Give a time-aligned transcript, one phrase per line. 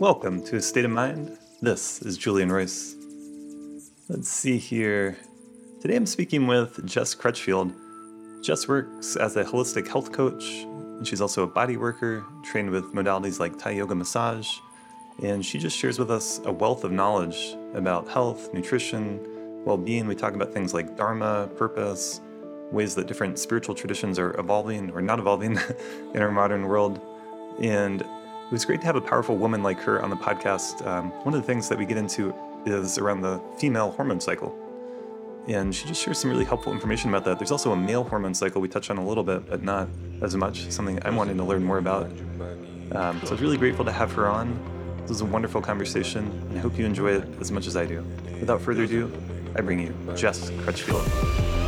[0.00, 1.36] Welcome to A State of Mind.
[1.60, 2.96] This is Julian Royce.
[4.08, 5.18] Let's see here.
[5.82, 7.74] Today I'm speaking with Jess Crutchfield.
[8.42, 12.94] Jess works as a holistic health coach, and she's also a body worker, trained with
[12.94, 14.48] modalities like Thai yoga massage.
[15.22, 19.20] And she just shares with us a wealth of knowledge about health, nutrition,
[19.66, 20.06] well being.
[20.06, 22.22] We talk about things like Dharma, purpose,
[22.72, 25.58] ways that different spiritual traditions are evolving or not evolving
[26.14, 27.02] in our modern world.
[27.60, 28.02] And
[28.50, 30.84] it was great to have a powerful woman like her on the podcast.
[30.84, 32.34] Um, one of the things that we get into
[32.66, 34.58] is around the female hormone cycle.
[35.46, 37.38] And she just shares some really helpful information about that.
[37.38, 39.88] There's also a male hormone cycle we touch on a little bit, but not
[40.20, 42.10] as much, something I'm wanting to learn more about.
[42.90, 44.58] Um, so I was really grateful to have her on.
[45.02, 47.86] This was a wonderful conversation, and I hope you enjoy it as much as I
[47.86, 48.04] do.
[48.40, 49.12] Without further ado,
[49.54, 51.59] I bring you Jess Crutchfield.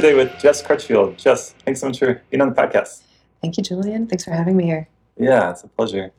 [0.00, 1.18] Today with Jess Crutchfield.
[1.18, 3.02] Jess, thanks so much for being on the podcast.
[3.42, 4.06] Thank you, Julian.
[4.06, 4.88] Thanks for having me here.
[5.18, 6.10] Yeah, it's a pleasure.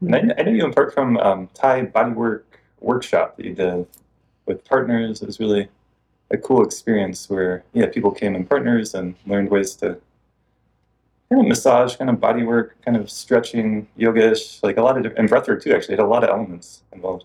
[0.00, 2.42] And I, I know you in part from um, Thai Bodywork
[2.80, 3.86] workshop that you did
[4.46, 5.22] with partners.
[5.22, 5.68] It was really
[6.32, 9.98] a cool experience where yeah, people came in partners and learned ways to
[11.28, 15.04] kind of massage, kind of body work, kind of stretching, yoga-ish, like a lot of
[15.04, 15.72] different, and breathwork too.
[15.72, 17.24] Actually, it had a lot of elements involved.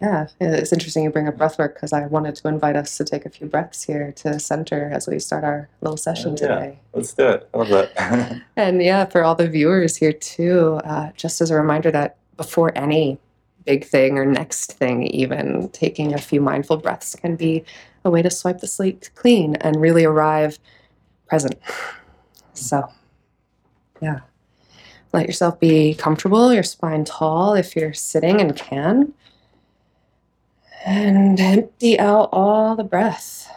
[0.00, 3.24] Yeah, it's interesting you bring up breathwork because I wanted to invite us to take
[3.26, 6.36] a few breaths here to center as we start our little session Yeah.
[6.36, 6.78] today.
[6.92, 7.48] Let's do it.
[7.54, 8.42] I love that.
[8.56, 12.76] And yeah, for all the viewers here too, uh, just as a reminder that before
[12.76, 13.18] any
[13.64, 17.64] big thing or next thing, even taking a few mindful breaths can be
[18.04, 20.58] a way to swipe the slate clean and really arrive
[21.28, 21.54] present.
[22.52, 22.88] So,
[24.02, 24.20] yeah.
[25.12, 29.14] Let yourself be comfortable, your spine tall if you're sitting and can.
[30.86, 33.50] And empty out all the breath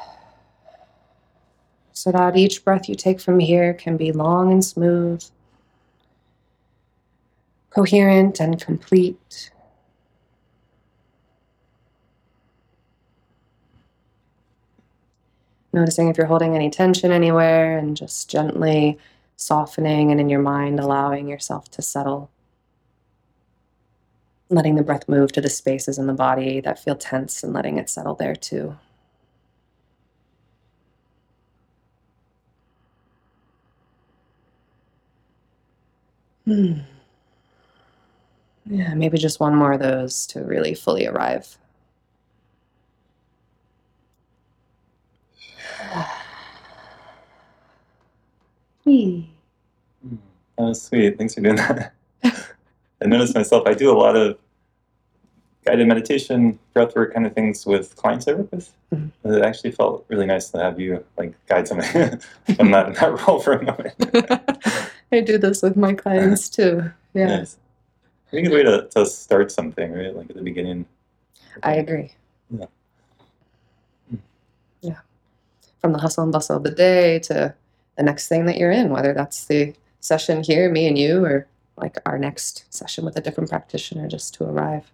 [1.92, 5.22] so that each breath you take from here can be long and smooth,
[7.70, 9.52] coherent and complete.
[15.74, 18.98] Noticing if you're holding any tension anywhere and just gently
[19.36, 22.30] softening and in your mind allowing yourself to settle.
[24.50, 27.78] Letting the breath move to the spaces in the body that feel tense and letting
[27.78, 28.78] it settle there too.
[36.46, 36.80] Hmm.
[38.66, 41.58] Yeah, maybe just one more of those to really fully arrive.
[48.84, 49.24] Hmm.
[50.58, 51.18] That was sweet.
[51.18, 51.94] Thanks for doing that.
[53.02, 54.38] I noticed myself, I do a lot of
[55.66, 58.74] guided meditation, breathwork kind of things with clients I work with.
[58.94, 59.12] Mhm.
[59.26, 61.90] It actually felt really nice to have you like guide somebody
[62.56, 63.94] from that, that role for a moment.
[65.12, 66.92] I do this with my clients too.
[67.14, 67.58] Yeah, Nice.
[68.28, 70.16] I think a way to, to start something, right?
[70.16, 70.86] Like at the beginning.
[71.64, 72.12] I agree.
[72.50, 72.66] Yeah.
[74.82, 75.00] Yeah.
[75.80, 77.54] From the hustle and bustle of the day to
[77.96, 81.48] the next thing that you're in, whether that's the session here, me and you, or
[81.78, 84.92] like our next session with a different practitioner just to arrive.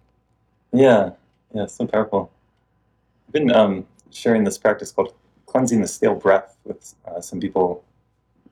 [0.72, 1.10] Yeah,
[1.54, 2.30] yeah, it's so powerful.
[3.26, 5.14] I've been um, sharing this practice called
[5.46, 7.84] cleansing the stale breath with uh, some people,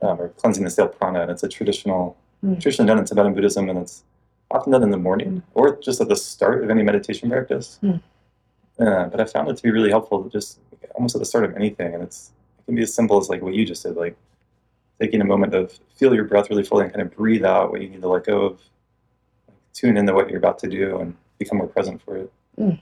[0.01, 1.23] um, or cleansing the stale prana.
[1.23, 2.61] And it's a traditional, Mm.
[2.61, 4.03] traditionally done in Tibetan Buddhism, and it's
[4.51, 7.79] often done in the morning or just at the start of any meditation practice.
[7.85, 8.01] Mm.
[8.81, 10.59] Uh, but I found it to be really helpful, just
[10.97, 11.95] almost at the start of anything.
[11.95, 14.17] And it's it can be as simple as like what you just said, like
[15.01, 17.83] taking a moment of feel your breath really fully and kind of breathe out what
[17.83, 18.61] you need to let go of,
[19.73, 22.33] tune into what you're about to do, and become more present for it.
[22.59, 22.81] Mm.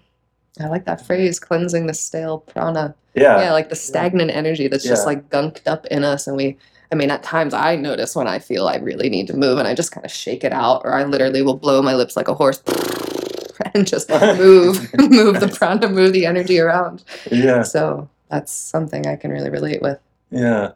[0.58, 2.94] I like that phrase, cleansing the stale prana.
[3.14, 6.26] Yeah, yeah, like the stagnant energy that's just like gunked up in us.
[6.26, 6.56] And we,
[6.92, 9.66] I mean, at times I notice when I feel I really need to move and
[9.66, 12.28] I just kind of shake it out, or I literally will blow my lips like
[12.28, 12.62] a horse
[13.74, 17.04] and just move, move the prana, move the energy around.
[17.30, 17.62] yeah.
[17.62, 19.98] So that's something I can really relate with.
[20.30, 20.72] Yeah.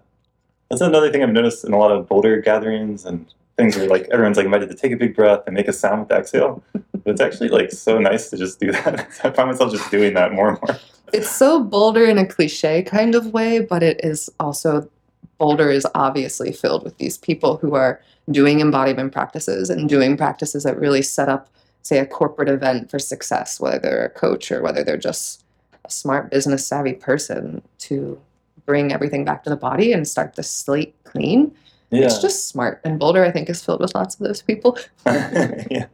[0.75, 4.09] That's another thing I've noticed in a lot of boulder gatherings and things where like
[4.11, 6.65] everyone's like invited to take a big breath and make a sound with the exhale.
[6.73, 9.06] But it's actually like so nice to just do that.
[9.23, 10.81] I find myself just doing that more and more.
[11.12, 14.91] It's so Boulder in a cliche kind of way, but it is also
[15.38, 18.00] Boulder is obviously filled with these people who are
[18.32, 21.49] doing embodiment practices and doing practices that really set up,
[21.82, 25.44] say, a corporate event for success, whether they're a coach or whether they're just
[25.85, 28.20] a smart business savvy person to
[28.66, 31.55] bring everything back to the body and start the slate clean.
[31.90, 32.06] Yeah.
[32.06, 32.81] It's just smart.
[32.84, 34.78] And Boulder, I think, is filled with lots of those people.
[35.06, 35.87] yeah,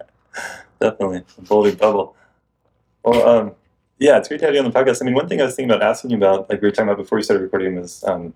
[0.81, 1.25] definitely.
[1.39, 2.17] A Boulder bubble.
[3.05, 3.53] Well, um,
[3.99, 5.03] yeah, it's great to have you on the podcast.
[5.03, 6.89] I mean, one thing I was thinking about asking you about, like we were talking
[6.89, 8.33] about before we started recording, was um,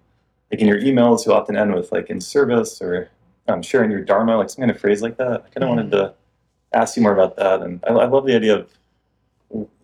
[0.50, 3.08] like in your emails, you often end with like in service or
[3.48, 5.44] um, sharing your dharma, like some kind of phrase like that.
[5.46, 6.14] I kind of wanted to
[6.74, 8.70] ask you more about that, and I, I love the idea of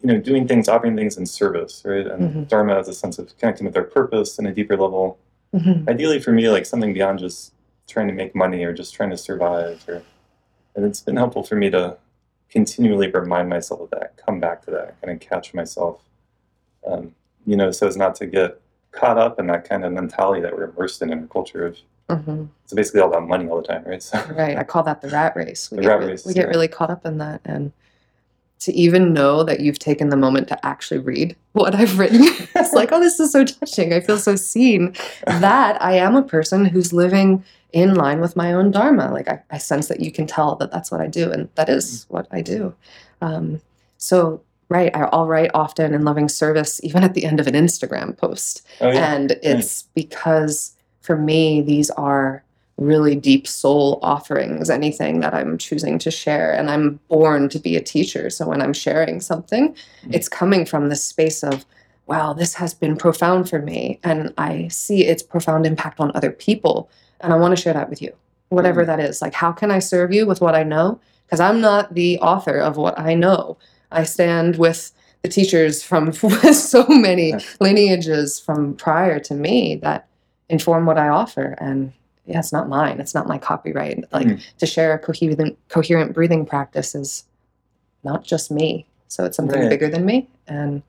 [0.02, 2.06] you know doing things, offering things in service, right?
[2.06, 2.48] And Mhm.
[2.48, 5.18] dharma as a sense of connecting with our purpose in a deeper level.
[5.54, 5.88] Mhm.
[5.88, 7.52] Ideally, for me, like something beyond just
[7.86, 10.02] trying to make money or just trying to survive, or
[10.74, 11.96] and it's been helpful for me to
[12.48, 16.00] continually remind myself of that, come back to that, kind of catch myself,
[16.86, 17.14] um,
[17.46, 18.60] you know, so as not to get
[18.92, 21.78] caught up in that kind of mentality that we're immersed in in our culture of
[22.08, 22.48] Mhm.
[22.64, 24.02] it's basically all about money all the time, right?
[24.02, 24.56] So Right.
[24.58, 25.70] I call that the rat race.
[25.70, 26.50] We The get, rat race, we get yeah.
[26.50, 27.40] really caught up in that.
[27.44, 27.72] And
[28.60, 32.20] to even know that you've taken the moment to actually read what I've written,
[32.54, 33.92] it's like, oh, this is so touching.
[33.92, 34.94] I feel so seen.
[35.26, 37.42] That I am a person who's living
[37.72, 39.10] in line with my own dharma.
[39.12, 41.68] Like I, I sense that you can tell that that's what I do, and that
[41.68, 42.74] is what I do.
[43.22, 43.60] Um,
[43.96, 47.54] so, right, I- I'll write often in loving service, even at the end of an
[47.54, 48.66] Instagram post.
[48.80, 52.44] oh yeah, And it's because for me, these are
[52.80, 56.52] really deep soul offerings, anything that I'm choosing to share.
[56.52, 58.30] And I'm born to be a teacher.
[58.30, 59.68] So when I'm sharing something,
[60.04, 60.14] Mhm.
[60.14, 61.64] it's coming from this space of,
[62.06, 64.00] wow, this has been profound for me.
[64.02, 66.88] And I see its profound impact on other people.
[67.20, 68.12] And I want to share that with you,
[68.48, 68.86] whatever Mhm.
[68.86, 69.20] that is.
[69.22, 70.98] Like, how can I serve you with what I know?
[71.26, 73.58] Because I'm not the author of what I know.
[73.92, 74.90] I stand with
[75.22, 76.12] the teachers from
[76.52, 80.06] so many lineages from prior to me that
[80.48, 81.54] inform what I offer.
[81.60, 81.92] And
[82.30, 83.00] yeah, it's not mine.
[83.00, 84.04] It's not my copyright.
[84.12, 84.40] Like Mhm.
[84.58, 87.24] to share a coherent, coherent breathing practice is
[88.04, 88.86] not just me.
[89.08, 89.68] So it's something Right.
[89.70, 90.28] bigger than me.
[90.46, 90.82] And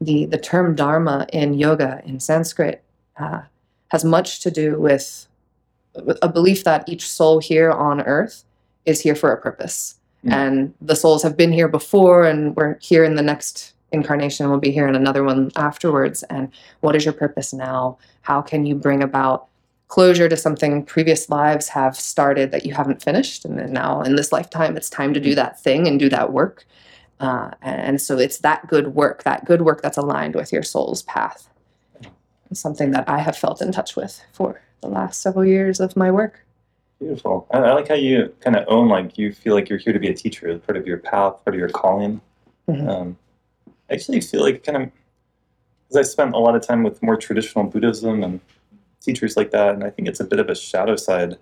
[0.00, 2.82] the the term dharma in yoga in Sanskrit
[3.18, 3.40] uh,
[3.88, 5.26] has much to do with,
[6.04, 8.44] with a belief that each soul here on earth
[8.86, 9.96] is here for a purpose.
[10.24, 10.32] Mm.
[10.32, 14.48] And the souls have been here before, and we're here in the next incarnation.
[14.48, 16.22] We'll be here in another one afterwards.
[16.24, 17.98] And what is your purpose now?
[18.22, 19.46] How can you bring about
[19.88, 23.44] closure to something previous lives have started that you haven't finished?
[23.44, 26.32] And then now in this lifetime, it's time to do that thing and do that
[26.32, 26.66] work.
[27.20, 31.02] Uh, and so it's that good work, that good work that's aligned with your soul's
[31.02, 31.48] path.
[32.50, 35.96] It's something that I have felt in touch with for the last several years of
[35.96, 36.44] my work.
[37.00, 37.46] beautiful.
[37.52, 39.98] I, I like how you kind of own like you feel like you're here to
[39.98, 42.20] be a teacher, part of your path, part of your calling.
[42.68, 42.88] Mhm.
[42.88, 43.18] Um,
[43.88, 44.90] I actually feel like kind of
[45.88, 48.40] because I spent a lot of time with more traditional Buddhism and
[49.08, 51.38] teachers like that, and I think it's a bit of a shadow side.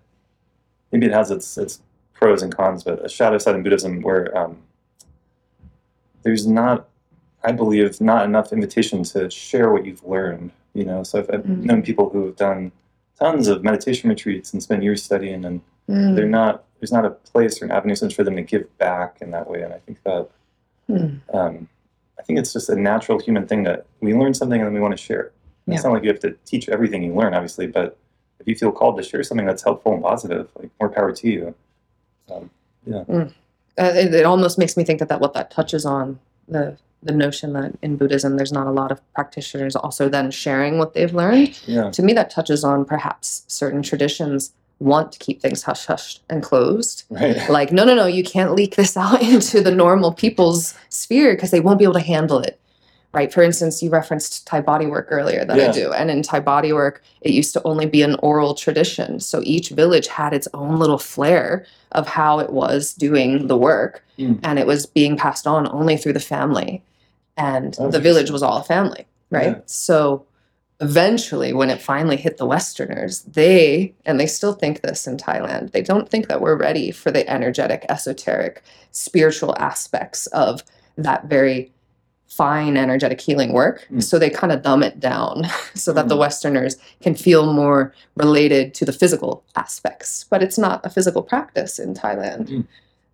[0.93, 1.81] Maybe it has its its
[2.15, 4.57] pros and cons, but a shadow side in Buddhism where um,
[6.23, 6.89] there's not,
[7.45, 10.53] I believe, not enough invitation to share what you've learned.
[10.75, 11.65] You know, so I've, I've Mhm.
[11.65, 12.71] known people who have done
[13.19, 16.15] tons of meditation retreats and spent years studying, and Mm.
[16.17, 16.65] they're not.
[16.79, 19.63] There's not a place or an avenue for them to give back in that way,
[19.63, 20.29] and I think that
[20.91, 21.21] Mm.
[21.35, 21.69] um,
[22.19, 24.81] I think it's just a natural human thing that we learn something and then we
[24.81, 25.33] want to share it.
[25.67, 25.75] Yeah.
[25.75, 27.97] It's not like you have to teach everything you learn, obviously, but
[28.39, 31.29] if you feel called to share something that's helpful and positive, like more power to
[31.29, 31.55] you.
[32.33, 32.51] Um,
[33.79, 36.19] Uh, it, it almost makes me think that, that what that touches on
[36.49, 40.79] the the notion that in Buddhism there's not a lot of practitioners also then sharing
[40.79, 41.59] what they've learned.
[41.67, 46.21] yeah, To me, that touches on perhaps certain traditions want to keep things hush hush
[46.29, 47.05] and closed.
[47.11, 47.49] right.
[47.49, 51.51] Like, no, no, no, you can't leak this out into the normal people's sphere because
[51.51, 52.59] they won't be able to handle it.
[53.17, 53.33] Right.
[53.33, 55.91] For instance, you referenced Thai body work earlier that I do.
[55.91, 59.21] And in Thai body work, it used to only be an oral tradition.
[59.21, 64.05] So each village had its own little flair of how it was doing the work.
[64.19, 64.41] Mm.
[64.43, 66.83] And it was being passed on only through the family.
[67.39, 69.07] And the village was all a family.
[69.31, 69.57] Right.
[69.57, 69.61] Yeah.
[69.65, 70.27] So
[70.81, 75.73] eventually, when it finally hit the Westerners, they, and they still think this in Thailand,
[75.73, 80.63] they don't think that we're ready for the energetic, esoteric, spiritual aspects of
[80.99, 81.73] that very
[82.29, 83.87] fine energetic healing work.
[83.91, 84.03] Mm.
[84.03, 86.21] So they kind of dumb it down so that the Mm.
[86.21, 90.25] Westerners can feel more related to the physical aspects.
[90.29, 92.49] But it's not a physical practice in Thailand.
[92.49, 92.67] Mm.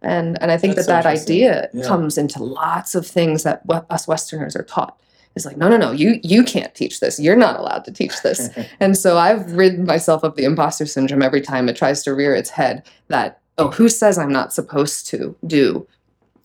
[0.03, 1.85] And, and I think That's that that idea Yeah.
[1.87, 4.97] comes into lots of things that we- us Westerners are taught.
[5.37, 7.19] It's like, no, no, no, you you can't teach this.
[7.19, 8.51] You're not allowed to teach this.
[8.81, 12.35] And so I've rid myself of the imposter syndrome every time it tries to rear
[12.35, 15.87] its head that, oh, who says I'm not supposed to do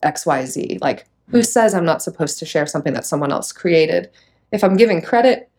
[0.04, 0.80] XYZ?
[0.82, 4.10] Like, who says I'm not supposed to share something that someone else created?
[4.52, 5.50] If I'm giving credit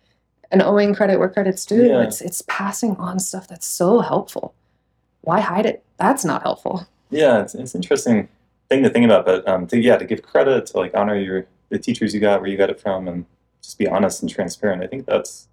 [0.51, 2.03] and owing credit where credit's due, Yeah.
[2.03, 4.55] it's it's passing on stuff that's so helpful.
[5.23, 5.85] Why hide it?
[5.99, 6.87] That's not helpful.
[7.11, 8.29] yeah, it's, it's an interesting
[8.71, 11.47] thing to think about, but um, to yeah, to give credit to like honor your
[11.71, 13.27] the teachers you got, where you got it from, and
[13.63, 14.83] just be honest and transparent.
[14.83, 15.49] I think that's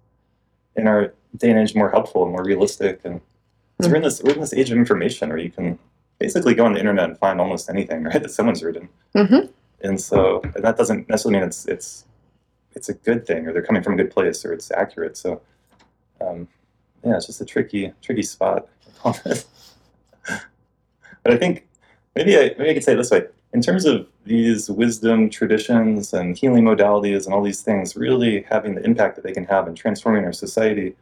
[0.76, 3.00] in our day and age more helpful and more realistic.
[3.04, 3.20] And
[3.82, 5.78] so we're in this we're in this age of information where you can
[6.18, 8.22] basically go on the internet and find almost anything, right?
[8.22, 8.88] That someone's written.
[9.14, 9.46] hmm
[9.82, 12.04] And so that doesn't necessarily mean it's it's
[12.74, 15.16] it's a good thing or they're coming from a good place or it's accurate.
[15.16, 15.40] So
[16.20, 16.48] um,
[17.04, 18.68] yeah, it's just a tricky tricky spot.
[19.04, 19.24] but
[21.24, 21.66] I think
[22.14, 23.24] maybe I maybe I could say it this way.
[23.52, 28.74] In terms of these wisdom traditions and healing modalities and all these things really having
[28.74, 30.94] the impact that they can have in transforming our society,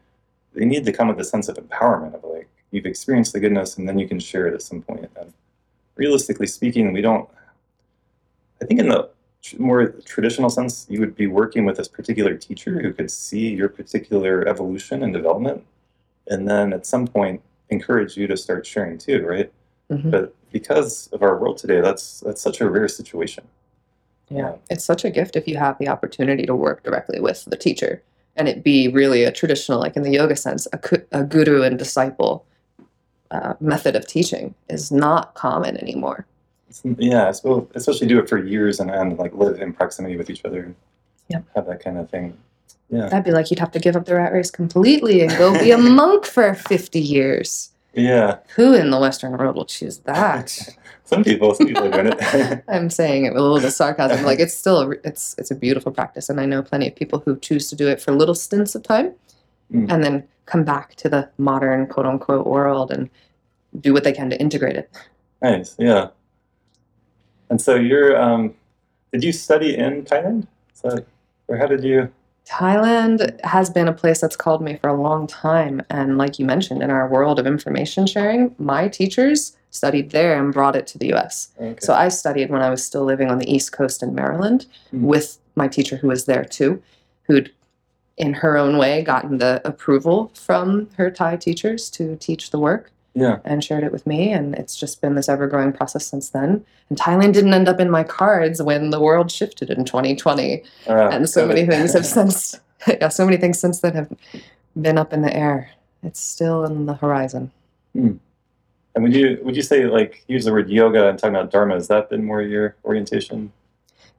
[0.52, 3.76] they need to come with a sense of empowerment of like you've experienced the goodness
[3.76, 5.10] and then you can share it at some point.
[5.16, 5.32] And
[5.96, 7.28] realistically speaking, we don't.
[8.62, 9.10] I think in the
[9.58, 13.68] more traditional sense, you would be working with this particular teacher who could see your
[13.68, 15.64] particular evolution and development,
[16.28, 19.52] and then at some point encourage you to start sharing too, right?
[19.90, 23.44] hmm But because of our world today, that's that's such a rare situation.
[24.30, 27.56] Yeah, it's such a gift if you have the opportunity to work directly with the
[27.56, 28.02] teacher
[28.36, 30.80] and it be really a traditional, like in the yoga sense, a,
[31.12, 32.44] a guru and disciple
[33.30, 36.26] uh, method of teaching is not common anymore.
[36.82, 40.44] Yeah, suppose, especially do it for years and end, like live in proximity with each
[40.44, 40.74] other, and
[41.28, 41.44] Yep.
[41.54, 42.36] have that kind of thing.
[42.90, 45.52] Yeah, That'd be like you'd have to give up the rat race completely and go
[45.58, 47.70] be a monk for 50 years.
[47.94, 48.38] yeah.
[48.56, 50.50] Who in the Western world will choose that?
[51.06, 52.64] Some people, some people doing it.
[52.68, 54.24] I'm saying it with a little bit of sarcasm.
[54.24, 57.20] Like it's still a, it's it's a beautiful practice, and I know plenty of people
[57.20, 59.12] who choose to do it for little stints of time,
[59.72, 59.90] Mm.
[59.92, 63.08] and then come back to the modern quote unquote world and
[63.80, 64.90] do what they can to integrate it.
[65.42, 66.08] nice, yeah.
[67.54, 68.52] And so you're, um,
[69.12, 70.48] did you study in Thailand?
[70.82, 71.06] That,
[71.46, 72.10] or how did you?
[72.46, 76.44] Thailand has been a place that's called me for a long time, and like you
[76.46, 80.98] mentioned, in our world of information sharing, my teachers studied there and brought it to
[80.98, 81.52] the U.S.
[81.60, 81.78] Okay.
[81.80, 85.02] So I studied when I was still living on the East Coast in Maryland Mm.
[85.02, 86.82] with my teacher who was there too,
[87.28, 87.52] who'd
[88.16, 92.90] in her own way gotten the approval from her Thai teachers to teach the work
[93.14, 94.32] yeah, and shared it with me.
[94.32, 96.64] And it's just been this ever growing process since then.
[96.88, 100.62] And Thailand didn't end up in my cards when the world shifted in 2020.
[100.88, 104.12] uh, And so many things have since, yeah, so many things since then have
[104.80, 105.70] been up in the air.
[106.02, 107.50] It's still in the horizon.
[107.94, 108.20] And
[108.96, 111.74] would you would you say like use the word yoga and talking about dharma?
[111.74, 113.52] Has that been more your orientation?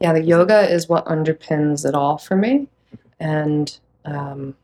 [0.01, 2.67] yeah, the yoga is what underpins it all for me.
[3.17, 4.55] And um,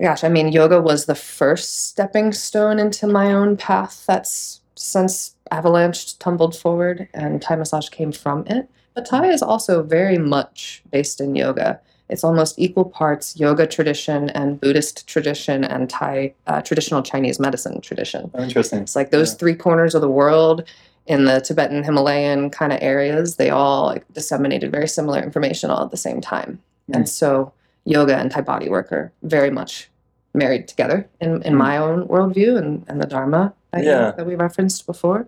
[0.00, 5.34] gosh, I mean, yoga was the first stepping stone into my own path that's since
[5.52, 8.68] avalanched, tumbled forward, and Thai massage came from it.
[8.94, 11.80] But Thai is also very much based in yoga.
[12.10, 17.80] It's almost equal parts yoga tradition and Buddhist tradition and Thai uh, traditional Chinese medicine
[17.80, 18.30] tradition.
[18.34, 18.80] Oh, interesting.
[18.80, 19.38] It's like those Yeah.
[19.38, 20.64] three corners of the world
[21.06, 25.84] in the Tibetan Himalayan kind of areas, they all like, disseminated very similar information all
[25.84, 26.60] at the same time.
[26.90, 26.96] Mm.
[26.96, 27.52] And so
[27.84, 29.90] yoga and Thai body work are very much
[30.32, 31.58] married together in, in Mm.
[31.58, 35.26] my own worldview and, and the Dharma that, you- that we referenced before.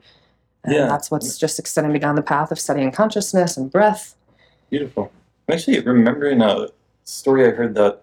[0.65, 0.87] And Yeah.
[0.87, 4.17] that's what's just extending me down the path of studying consciousness and breath.
[4.71, 5.13] Beautiful.
[5.49, 6.69] I'm actually remembering a
[7.05, 8.03] story I heard that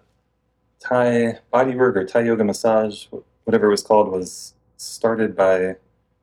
[0.80, 3.06] Thai bodywork or Thai yoga massage,
[3.44, 5.76] whatever it was called, was started by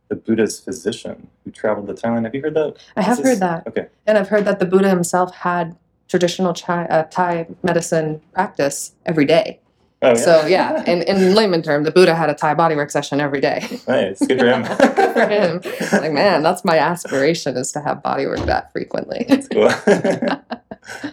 [0.07, 2.23] the Buddha's physician who traveled to Thailand.
[2.25, 2.75] Have you heard that?
[2.95, 3.65] I have heard that.
[3.67, 3.87] Okay.
[4.05, 5.75] And I've heard that the Buddha himself had
[6.11, 9.59] traditional Chai, uh, Thai medicine practice every day.
[10.03, 10.13] Oh, yeah.
[10.15, 13.65] So yeah, in, in layman term, the Buddha had a Thai bodywork session every day.
[13.87, 14.19] nice.
[14.19, 14.63] Good for him.
[14.95, 16.01] Good for him.
[16.01, 19.25] Like man, that's my aspiration is to have bodywork that frequently.
[19.51, 19.71] cool.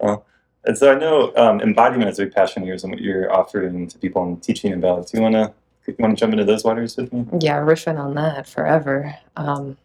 [0.00, 0.26] well,
[0.64, 3.32] and so I know um, embodiment is a big passion of yours and what you're
[3.32, 5.06] offering to people and teaching about.
[5.06, 5.52] Do you want to
[5.86, 7.24] you want to jump into those waters with me?
[7.40, 9.16] yeah, riffing on that forever.
[9.36, 9.78] Um,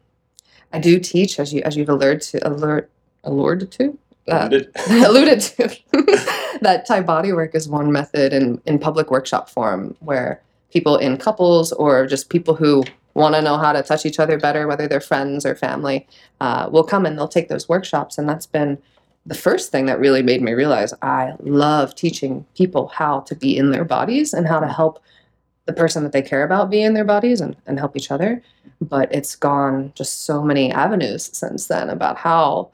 [0.73, 2.89] I do teach, as you as you've allured to, allured,
[3.23, 4.71] allured to, uh, Alluded?
[5.05, 5.67] alluded to,
[6.61, 11.71] that Thai bodywork is one method in in public workshop form where people in couples
[11.73, 15.01] or just people who want to know how to touch each other better, whether they're
[15.01, 16.07] friends or family,
[16.39, 18.77] uh, will come and they'll take those workshops, and that's been
[19.25, 23.55] the first thing that really made me realize I love teaching people how to be
[23.55, 24.99] in their bodies and how to help
[25.65, 28.41] the person that they care about be in their bodies and, and help each other.
[28.81, 32.71] But it's gone just so many avenues since then about how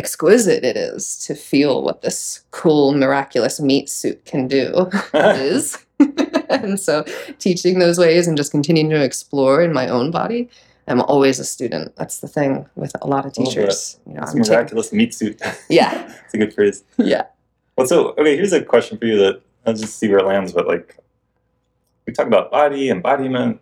[0.00, 5.76] exquisite it is to feel what this cool, miraculous meat suit can do is.
[6.48, 7.04] and so
[7.38, 10.48] teaching those ways and just continuing to explore in my own body.
[10.88, 11.94] I'm always a student.
[11.96, 14.00] That's the thing with a lot of teachers.
[14.06, 15.38] You know, It's I'm taking, miraculous meat suit.
[15.68, 16.82] yeah, it's a good phrase.
[16.96, 17.24] yeah.
[17.76, 20.52] Well, so okay, here's a question for you that I'll just see where it lands.
[20.52, 20.96] But like,
[22.06, 23.60] we talk about body, embodiment,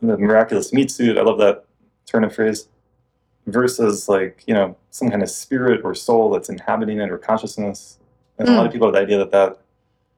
[0.00, 1.16] the miraculous meat suit.
[1.16, 1.64] I love that
[2.06, 2.66] turn of phrase.
[3.46, 7.98] Versus like you know some kind of spirit or soul that's inhabiting it or consciousness.
[8.38, 8.72] And a lot of mm.
[8.72, 9.58] people have the idea that that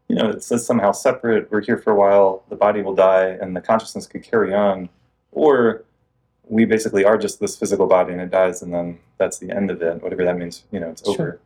[0.09, 1.50] you know, it's, it's somehow separate.
[1.50, 2.45] We're here for a while.
[2.49, 4.88] The body will die, and the consciousness could carry on,
[5.33, 5.85] or
[6.49, 9.71] we basically are just this physical body, and it dies, and then that's the end
[9.71, 10.02] of it.
[10.02, 11.12] Whatever that means, you know, it's Sure.
[11.12, 11.40] over.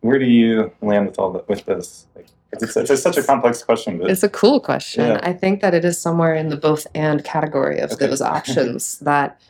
[0.00, 2.06] Where do you land with all the, with this?
[2.16, 5.06] Like, it's, it's, it's such a complex question, but It's a cool question.
[5.06, 5.20] Yeah.
[5.22, 8.06] I think that it is somewhere in the both and category of Okay.
[8.06, 9.40] those options that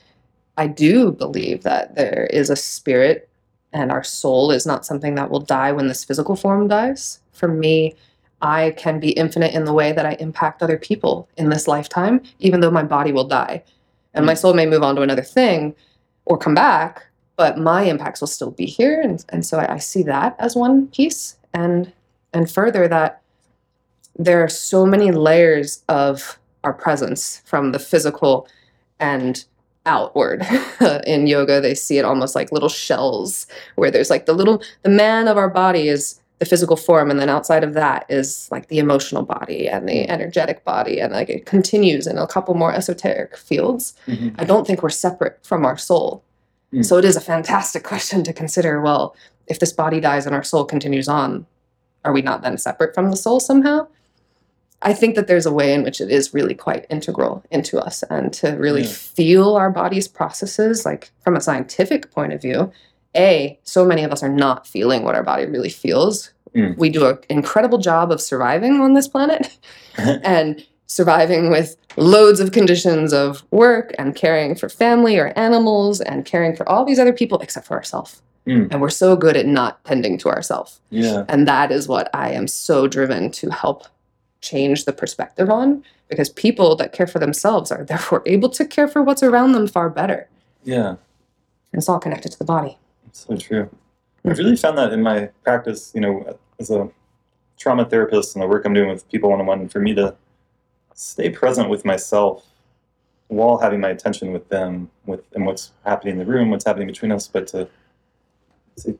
[0.60, 3.30] I do believe that there is a spirit
[3.72, 7.20] and our soul is not something that will die when this physical form dies.
[7.32, 7.94] For me,
[8.42, 12.20] I can be infinite in the way that I impact other people in this lifetime,
[12.40, 13.62] even though my body will die.
[14.12, 14.38] And my Mm.
[14.38, 15.74] soul may move on to another thing
[16.26, 19.00] or come back, but my impacts will still be here.
[19.00, 21.36] And, and so I, I see that as one piece.
[21.54, 21.90] And
[22.34, 23.22] and further that
[24.14, 28.46] there are so many layers of our presence from the physical
[28.98, 29.44] and
[29.86, 30.46] outward
[31.06, 33.46] in yoga they see it almost like little shells
[33.76, 37.18] where there's like the little the man of our body is the physical form and
[37.18, 41.30] then outside of that is like the emotional body and the energetic body and like
[41.30, 44.34] it continues in a couple more esoteric fields Mhm.
[44.38, 46.22] i don't think we're separate from our soul
[46.72, 46.84] Mm.
[46.84, 49.16] so it is a fantastic question to consider well
[49.48, 51.44] if this body dies and our soul continues on
[52.04, 53.86] are we not then separate from the soul somehow
[54.82, 58.02] I think that there's a way in which it is really quite integral into us
[58.04, 58.88] and to really Yeah.
[58.88, 62.72] feel our body's processes, like from a scientific point of view.
[63.16, 66.30] A, so many of us are not feeling what our body really feels.
[66.54, 66.76] Mm.
[66.78, 69.58] We do an incredible job of surviving on this planet
[69.98, 76.24] and surviving with loads of conditions of work and caring for family or animals and
[76.24, 78.22] caring for all these other people except for ourselves.
[78.46, 78.68] Mm.
[78.70, 80.80] And we're so good at not tending to ourselves.
[80.90, 83.84] yeah, And that is what I am so driven to help
[84.40, 88.88] change the perspective on because people that care for themselves are therefore able to care
[88.88, 90.28] for what's around them far better.
[90.64, 90.96] yeah.
[91.72, 92.76] And it's all connected to the body.
[93.12, 93.70] So true.
[94.22, 94.30] Hmm.
[94.30, 96.90] I've really found that in my practice, you know, as a
[97.58, 100.16] trauma therapist and the work I'm doing with people one on one, for me to
[100.94, 102.44] stay present with myself
[103.28, 106.88] while having my attention with them, with and what's happening in the room, what's happening
[106.88, 107.68] between us, but to,
[108.78, 108.98] to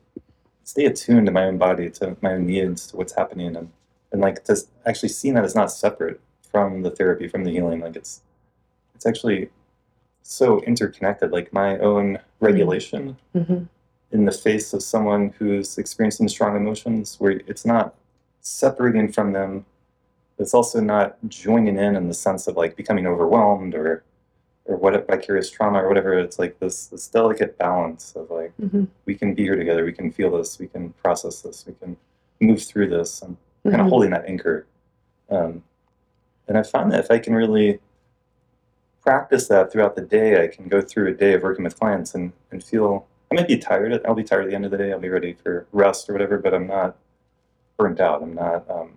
[0.63, 3.69] stay attuned to my own body, to my own needs, to what's happening, and
[4.11, 6.19] and like to actually seeing that it's not separate
[6.51, 7.79] from the therapy, from the healing.
[7.79, 8.21] Like it's
[8.95, 9.49] it's actually
[10.21, 11.31] so interconnected.
[11.31, 13.63] Like my own regulation Mm-hmm.
[14.11, 17.95] in the face of someone who's experiencing strong emotions where it's not
[18.41, 19.65] separating from them
[20.35, 24.03] but it's also not joining in in the sense of like becoming overwhelmed or
[24.65, 28.85] or what vicarious trauma or whatever it's like this this delicate balance of like Mm-hmm.
[29.05, 31.95] we can be here together we can feel this we can process this we can
[32.39, 33.89] move through this and kind of Mhm.
[33.89, 34.65] holding that anchor
[35.29, 35.63] um,
[36.47, 37.79] and i found that if i can really
[39.01, 42.13] practice that throughout the day i can go through a day of working with clients
[42.15, 44.77] and, and feel i might be tired i'll be tired at the end of the
[44.77, 46.95] day i'll be ready for rest or whatever but i'm not
[47.77, 48.91] burnt out i'm not um,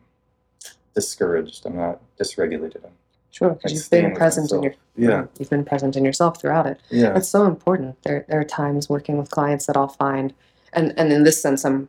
[0.95, 2.91] discouraged i'm not dysregulated i'm
[3.31, 6.67] Sure, like because you've been present in your yeah you've been present in yourself throughout
[6.69, 6.79] it.
[6.89, 8.01] yeah That's so important.
[8.05, 10.33] There, there are times working with clients that I'll find,
[10.73, 11.89] and and in this sense, I'm.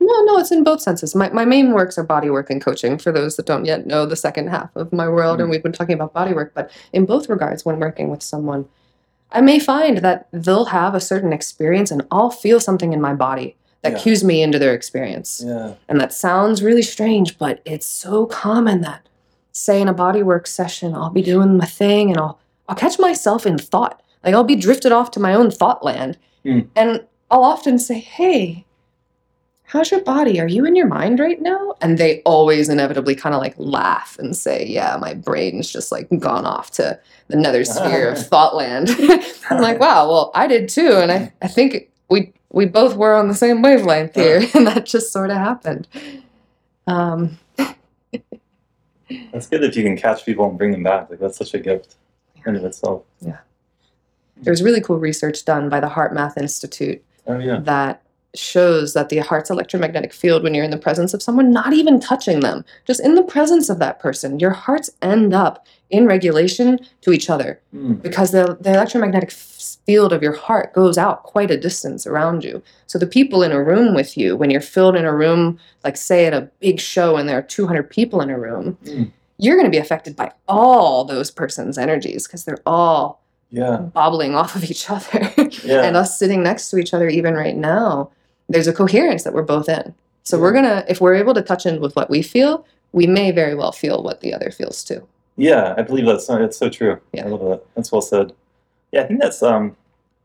[0.00, 1.14] No, no, it's in both senses.
[1.14, 4.06] My, my main works are body work and coaching for those that don't yet know
[4.06, 5.50] the second half of my world, and Mm.
[5.52, 6.52] we've been talking about body work.
[6.54, 8.66] But in both regards, when working with someone,
[9.32, 13.12] I may find that they'll have a certain experience, and I'll feel something in my
[13.12, 13.98] body that Yeah.
[13.98, 15.42] cues me into their experience.
[15.44, 19.02] yeah And that sounds really strange, but it's so common that,
[19.52, 22.98] say, in a body work session, I'll be doing my thing and I'll I'll catch
[22.98, 24.02] myself in thought.
[24.22, 26.66] Like I'll be drifted off to my own thought land, Mm.
[26.76, 28.66] and I'll often say, "Hey,
[29.68, 30.40] how's your body?
[30.40, 34.16] Are you in your mind right now?" And they always inevitably kind of like laugh
[34.18, 38.54] and say, "Yeah, my brain's just like gone off to the nether sphere of thought
[38.56, 38.90] land."
[39.50, 43.14] I'm like, "Wow, well, I did too," and I I think we we both were
[43.14, 45.86] on the same wavelength here, and that just sort of happened.
[46.86, 47.38] Um,
[49.32, 51.58] that's good if you can catch people and bring them back like that's such a
[51.58, 51.96] gift
[52.46, 53.38] in of itself Yeah.
[54.36, 58.02] there was really cool research done by the HeartMath Institute oh yeah that
[58.34, 61.98] shows that the heart's electromagnetic field, when you're in the presence of someone, not even
[61.98, 66.78] touching them, just in the presence of that person, your hearts end up in regulation
[67.00, 68.02] to each other Mm.
[68.02, 72.62] because the, the electromagnetic field of your heart goes out quite a distance around you.
[72.86, 75.96] So the people in a room with you, when you're filled in a room, like
[75.96, 79.10] say at a big show and there are 200 people in a room, Mm.
[79.38, 84.34] you're going to be affected by all those person's energies because they're all yeah bobbling
[84.34, 85.32] off of each other.
[85.64, 88.10] yeah and us sitting next to each other even right now
[88.48, 91.66] there's a coherence that we're both in so we're gonna if we're able to touch
[91.66, 95.06] in with what we feel we may very well feel what the other feels too
[95.36, 96.98] Yeah, I believe that's that's so true.
[97.12, 97.26] Yeah.
[97.26, 97.62] I love that.
[97.74, 98.32] That's well said.
[98.92, 99.76] Yeah, I think that's um,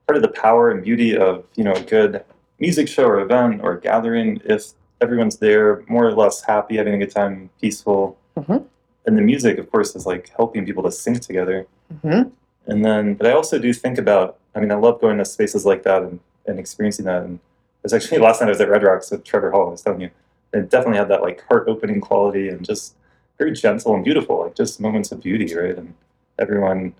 [0.08, 2.24] part of the power and beauty of you know a good
[2.60, 4.42] music show or event or gathering.
[4.46, 8.18] If everyone's there, more or less happy, having a good time, peaceful.
[8.38, 8.66] Mhm.
[9.06, 11.68] And the music, of course, is like helping people to sync together.
[12.02, 12.24] hmm
[12.66, 15.64] And then, but I also do think about, I mean, I love going to spaces
[15.66, 17.22] like that and, and experiencing that.
[17.28, 17.38] And
[17.84, 20.02] was actually last night I was at Red Rocks with Trevor Hall, I was telling
[20.02, 20.10] you.
[20.54, 22.96] It definitely had that like heart opening quality and just
[23.38, 25.76] very gentle and beautiful, like just moments of beauty, right?
[25.78, 25.96] And
[26.38, 26.94] everyone,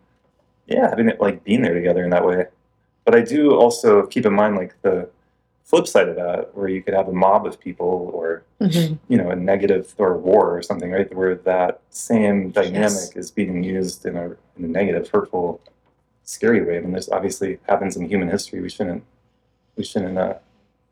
[0.68, 2.46] yeah, having it like being there together in that way.
[3.06, 5.10] But I do also keep in mind like the
[5.64, 9.18] flip side of that, where you could have a mob of people or hmm you
[9.18, 11.14] know, a negative or war or something, right?
[11.14, 12.74] Where that same dynamic
[13.14, 13.16] Yes.
[13.16, 14.26] is being used in a,
[14.58, 15.60] in a negative, hurtful,
[16.24, 16.78] scary way.
[16.78, 18.62] I mean, this obviously happens in human history.
[18.62, 19.04] We shouldn't,
[19.76, 20.36] we shouldn't, uh,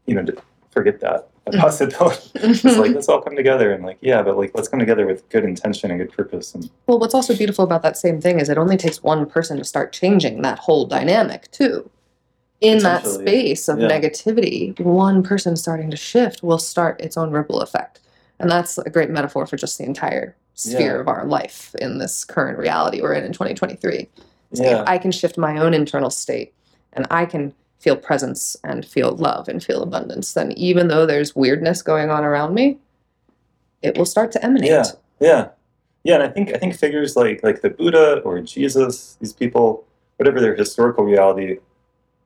[0.05, 0.25] you know,
[0.71, 2.29] forget that possibility.
[2.35, 5.27] it's like let's all come together and like, yeah, but like let's come together with
[5.29, 6.53] good intention and good purpose.
[6.53, 9.57] And Well, what's also beautiful about that same thing is it only takes one person
[9.57, 11.89] to start changing that whole dynamic too.
[12.61, 13.87] In that space of yeah.
[13.87, 17.99] negativity, one person starting to shift will start its own ripple effect.
[18.39, 21.01] And that's a great metaphor for just the entire sphere Yeah.
[21.01, 24.07] of our life in this current reality we're in in 2023.
[24.51, 26.53] It's like, yeah, if I can shift my own internal state
[26.93, 31.35] and I can feel presence and feel love and feel abundance, then even though there's
[31.35, 32.77] weirdness going on around me,
[33.81, 34.69] it will start to emanate.
[34.69, 34.83] Yeah.
[35.19, 35.47] yeah,
[36.03, 36.13] yeah.
[36.15, 39.83] And I think I think figures like like the Buddha or Jesus, these people,
[40.17, 41.57] whatever their historical reality,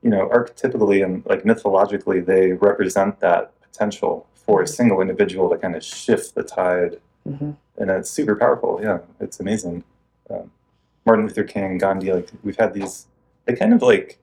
[0.04, 5.58] you know, archetypically and like mythologically, they represent that potential for a single individual to
[5.58, 7.56] kind of shift the tide, Mhm.
[7.78, 8.80] and it's super powerful.
[8.84, 9.84] Yeah, it's amazing.
[10.30, 10.52] Um,
[11.06, 13.08] Martin Luther King, Gandhi, like we've had these.
[13.46, 14.20] They kind of like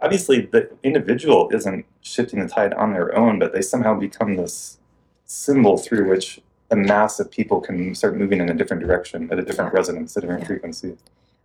[0.00, 4.78] obviously the individual isn't shifting the tide on their own, but they somehow become this
[5.24, 9.38] symbol through which a mass of people can start moving in a different direction at
[9.38, 10.46] a different resonance, a different Yeah.
[10.46, 10.96] frequency.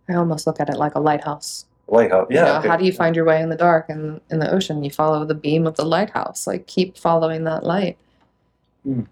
[0.08, 1.66] I almost look at it like a lighthouse.
[1.88, 2.44] Lighthouse, You yeah.
[2.44, 2.68] know, okay.
[2.68, 4.82] how do you find your way in the dark and in the ocean?
[4.84, 6.46] You follow the beam of the lighthouse.
[6.46, 7.96] Like keep following that light.
[8.84, 9.02] Hmm.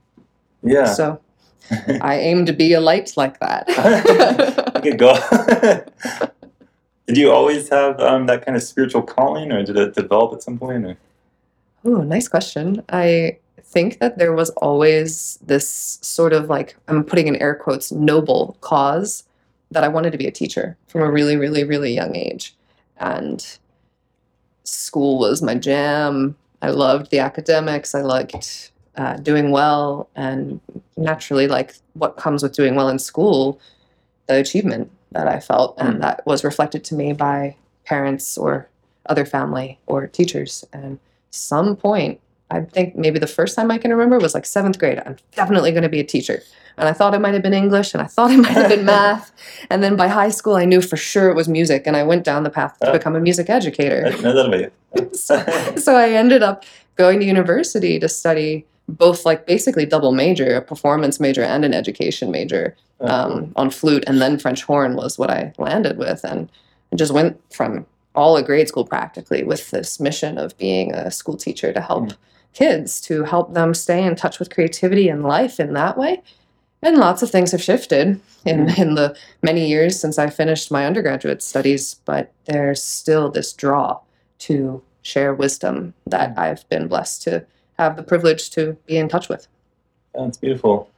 [0.62, 0.86] Yeah.
[0.86, 1.20] So
[2.00, 3.68] I aim to be a light like that.
[4.76, 5.14] you could go.
[7.08, 10.42] did you always have um, that kind of spiritual calling, or did it develop at
[10.42, 10.84] some point?
[10.84, 10.96] Or?
[11.86, 12.84] Ooh, nice question.
[12.90, 17.90] I think that there was always this sort of like, I'm putting in air quotes,
[17.90, 19.24] noble cause
[19.70, 22.54] that I wanted to be a teacher from a really, really, really young age.
[22.98, 23.58] And
[24.64, 26.36] school was my jam.
[26.60, 27.94] I loved the academics.
[27.94, 30.10] I liked uh, doing well.
[30.14, 30.60] And
[30.98, 33.58] naturally, like what comes with doing well in school,
[34.26, 35.76] the achievement that I felt.
[35.78, 35.88] Mm.
[35.88, 38.68] And that was reflected to me by parents or
[39.06, 40.64] other family or teachers.
[40.72, 40.98] And
[41.30, 45.02] some point, I think maybe the first time I can remember was like seventh grade.
[45.04, 46.42] I'm definitely going to be a teacher.
[46.76, 48.84] And I thought it might have been English and I thought it might have been
[48.84, 49.32] math.
[49.68, 51.86] And then by high school, I knew for sure it was music.
[51.86, 52.92] And I went down the path to Oh.
[52.92, 54.02] become a music educator.
[54.10, 54.70] that
[55.82, 56.64] so I ended up
[56.96, 61.74] going to university to study both, like basically double major, a performance major and an
[61.74, 66.50] education major um, on flute, and then French horn was what I landed with, and
[66.92, 71.10] I just went from all of grade school practically with this mission of being a
[71.10, 72.16] school teacher to help Mm.
[72.54, 76.22] kids, to help them stay in touch with creativity and life in that way.
[76.82, 80.86] And lots of things have shifted in, in the many years since I finished my
[80.86, 84.00] undergraduate studies, but there's still this draw
[84.40, 86.38] to share wisdom that Mm.
[86.38, 87.44] I've been blessed to
[87.78, 89.46] have the privilege to be in touch with.
[90.14, 90.90] That's beautiful.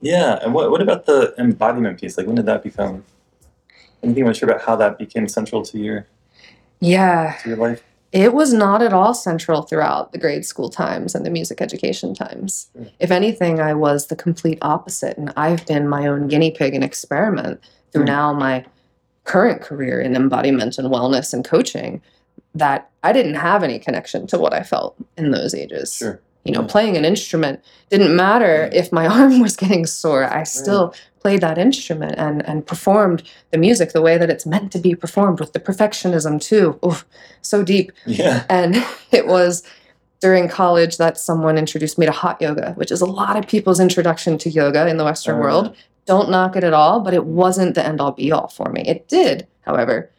[0.00, 2.16] Yeah, and what what about the embodiment piece?
[2.18, 3.04] Like, when did that become?
[4.02, 6.06] Anything sure about how that became central to your
[6.80, 7.84] Yeah, to your life?
[8.10, 12.14] It was not at all central throughout the grade school times and the music education
[12.14, 12.68] times.
[12.74, 12.86] Sure.
[12.98, 16.84] If anything, I was the complete opposite, and I've been my own guinea pig and
[16.84, 17.60] experiment
[17.92, 18.06] through Mm.
[18.06, 18.64] now my
[19.24, 22.02] current career in embodiment and wellness and coaching.
[22.54, 25.34] That I didn't have any connection to what I felt in mm.
[25.34, 25.94] those ages.
[25.96, 26.20] Sure.
[26.44, 26.66] You know, Yeah.
[26.66, 28.78] playing an instrument didn't matter Yeah.
[28.80, 30.24] if my arm was getting sore.
[30.24, 34.72] I still played that instrument and and performed the music the way that it's meant
[34.72, 36.78] to be performed with the perfectionism too.
[36.84, 37.06] Oof,
[37.42, 37.92] so deep.
[38.06, 38.44] Yeah.
[38.50, 39.62] And it was
[40.20, 43.80] during college that someone introduced me to hot yoga, which is a lot of people's
[43.80, 45.76] introduction to yoga in the Western Oh, world.
[46.06, 48.82] Don't knock it at all, but it wasn't the end all be all for me.
[48.86, 50.10] It did, however,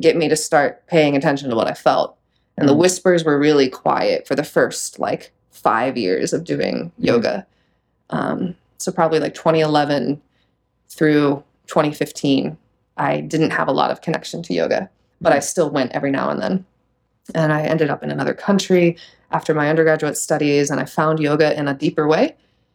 [0.00, 2.16] get me to start paying attention to what I felt.
[2.56, 2.78] And the Mm.
[2.78, 7.46] whispers were really quiet for the first like five years of doing yoga.
[8.10, 10.20] Um, so probably like 2011
[10.88, 12.56] through 2015,
[12.96, 16.30] I didn't have a lot of connection to yoga, but I still went every now
[16.30, 16.64] and then.
[17.34, 18.96] And I ended up in another country
[19.30, 22.34] after my undergraduate studies, and I found yoga in a deeper way.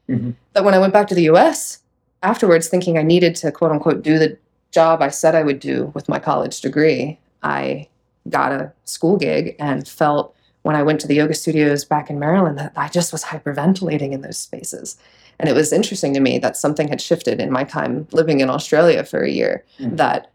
[0.10, 0.36] Mhm.
[0.54, 1.80] That when I went back to the US
[2.24, 4.38] afterwards, thinking I needed to quote unquote do the
[4.76, 7.88] job I said I would do with my college degree, I
[8.30, 12.20] got a school gig and felt when I went to the yoga studios back in
[12.20, 14.98] Maryland that I just was hyperventilating in those spaces.
[15.40, 18.50] And it was interesting to me that something had shifted in my time living in
[18.50, 19.98] Australia for a year, Mm.
[19.98, 20.30] that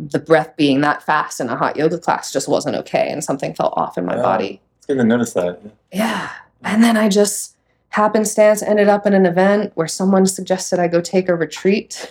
[0.00, 3.54] the breath being that fast in a hot yoga class just wasn't okay and something
[3.54, 4.22] felt off in my Wow.
[4.22, 4.60] body.
[4.78, 5.60] It's good to notice that.
[5.92, 6.28] Yeah.
[6.64, 7.51] And then I just
[7.92, 12.10] happenstance ended up in an event where someone suggested I go take a retreat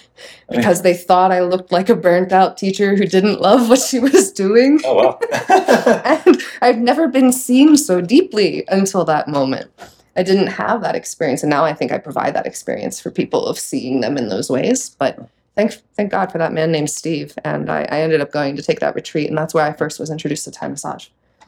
[0.50, 3.98] because they thought I looked like a burnt out teacher who didn't love what she
[3.98, 4.80] was doing.
[4.86, 5.20] Oh wow.
[6.06, 9.72] And I've never been seen so deeply until that moment.
[10.16, 11.42] I didn't have that experience.
[11.42, 14.52] And now I think I provide that experience for people of seeing them in those
[14.52, 14.92] ways.
[15.00, 15.18] But
[15.56, 17.34] thank, thank God for that man named Steve.
[17.44, 19.30] And I, I ended up going to take that retreat.
[19.30, 21.08] And that's where I first was introduced to Thai massage.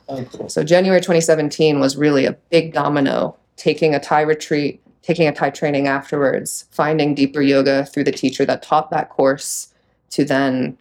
[0.09, 0.49] oh, cool.
[0.49, 5.49] So January 2017 was really a big domino, taking a Thai retreat, taking a Thai
[5.51, 9.73] training afterwards, finding deeper yoga through the teacher that taught that course
[10.11, 10.77] to then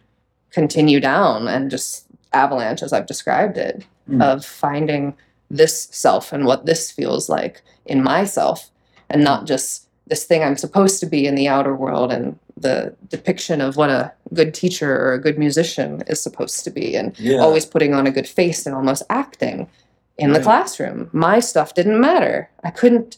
[0.51, 4.21] continue down and just avalanche as I've described it Mm.
[4.21, 5.13] of finding
[5.49, 8.69] this self and what this feels like in myself
[9.09, 12.93] and not just this thing I'm supposed to be in the outer world and the
[13.07, 17.17] depiction of what a good teacher or a good musician is supposed to be and
[17.17, 17.37] Yeah.
[17.37, 19.67] always putting on a good face and almost acting
[20.17, 21.09] in the classroom.
[21.11, 22.49] My stuff didn't matter.
[22.63, 23.17] I couldn't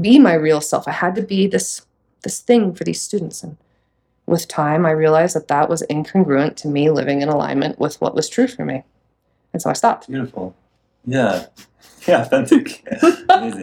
[0.00, 0.88] be my real self.
[0.88, 1.86] I had to be this
[2.22, 3.56] this thing for these students and
[4.26, 8.14] with time I realized that that was incongruent to me living in alignment with what
[8.14, 8.84] was true for me.
[9.52, 10.08] And so I stopped.
[10.08, 10.54] Beautiful.
[11.04, 11.46] Yeah.
[12.08, 12.84] Yeah, authentic.
[13.28, 13.62] Amazing.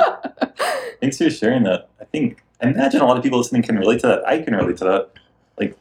[1.02, 1.90] Thanks for sharing that.
[2.00, 4.26] I think I imagine a lot of people listening can relate to that.
[4.26, 5.10] I can relate to that.
[5.58, 5.78] Like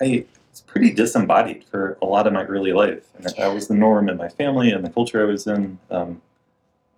[0.00, 3.04] I was pretty disembodied for a lot of my early life.
[3.16, 5.78] And that, that was the norm in my family and the culture I was in.
[5.90, 6.20] Um,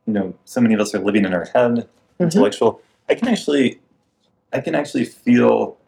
[0.06, 1.86] you know, so many of us are living in our head,
[2.18, 2.24] Mhm.
[2.24, 2.80] intellectual.
[3.08, 3.78] I can actually
[4.54, 5.78] I can actually feel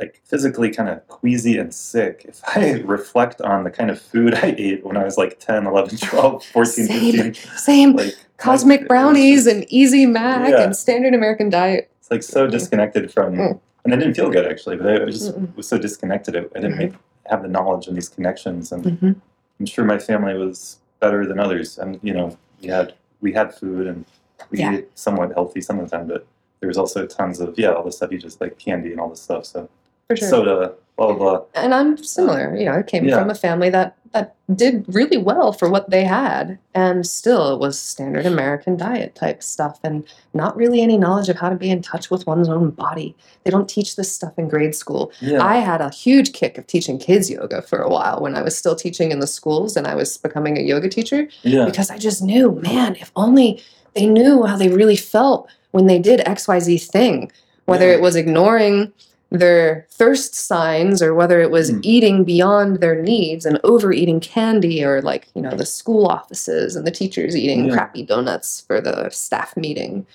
[0.00, 4.34] like physically kind of queasy and sick if I reflect on the kind of food
[4.34, 7.12] I ate when I was like 10, 11, 12, 14, Same.
[7.12, 7.34] 15.
[7.58, 10.62] Same Like cosmic brownies and easy mac Yeah.
[10.62, 11.90] and standard American diet.
[12.00, 13.60] it's like so disconnected from, Mm.
[13.84, 15.54] And I didn't feel good actually, but I just Mm-mm.
[15.56, 16.36] was so disconnected.
[16.36, 16.92] I I didn't make,
[17.26, 18.72] have the knowledge and these connections.
[18.72, 19.12] And hmm
[19.60, 21.78] I'm sure my family was better than others.
[21.78, 24.04] And, you know, we had, we had food and
[24.50, 24.74] we Yeah.
[24.76, 26.26] ate somewhat healthy some of the time, but
[26.60, 29.08] there was also tons of, yeah, all the stuff you just like candy and all
[29.08, 29.44] this stuff.
[29.46, 29.68] So
[30.08, 30.28] For sure.
[30.28, 31.40] soda, blah, blah, blah.
[31.54, 32.56] and I'm similar.
[32.56, 33.18] You know, I came Yeah.
[33.18, 37.58] from a family that that did really well for what they had, and still it
[37.58, 41.68] was standard American diet type stuff, and not really any knowledge of how to be
[41.68, 43.16] in touch with one's own body.
[43.42, 45.10] They don't teach this stuff in grade school.
[45.20, 45.42] Yeah.
[45.44, 48.56] I had a huge kick of teaching kids yoga for a while when I was
[48.56, 51.64] still teaching in the schools and I was becoming a yoga teacher yeah.
[51.64, 53.60] because I just knew, man, if only
[53.94, 57.32] they knew how they really felt when they did XYZ thing,
[57.64, 58.92] whether it was ignoring
[59.38, 61.80] their thirst signs or whether it was Mm.
[61.82, 66.86] eating beyond their needs and overeating candy or like, you know, the school offices and
[66.86, 67.72] the teachers eating Yeah.
[67.74, 70.06] crappy donuts for the staff meeting.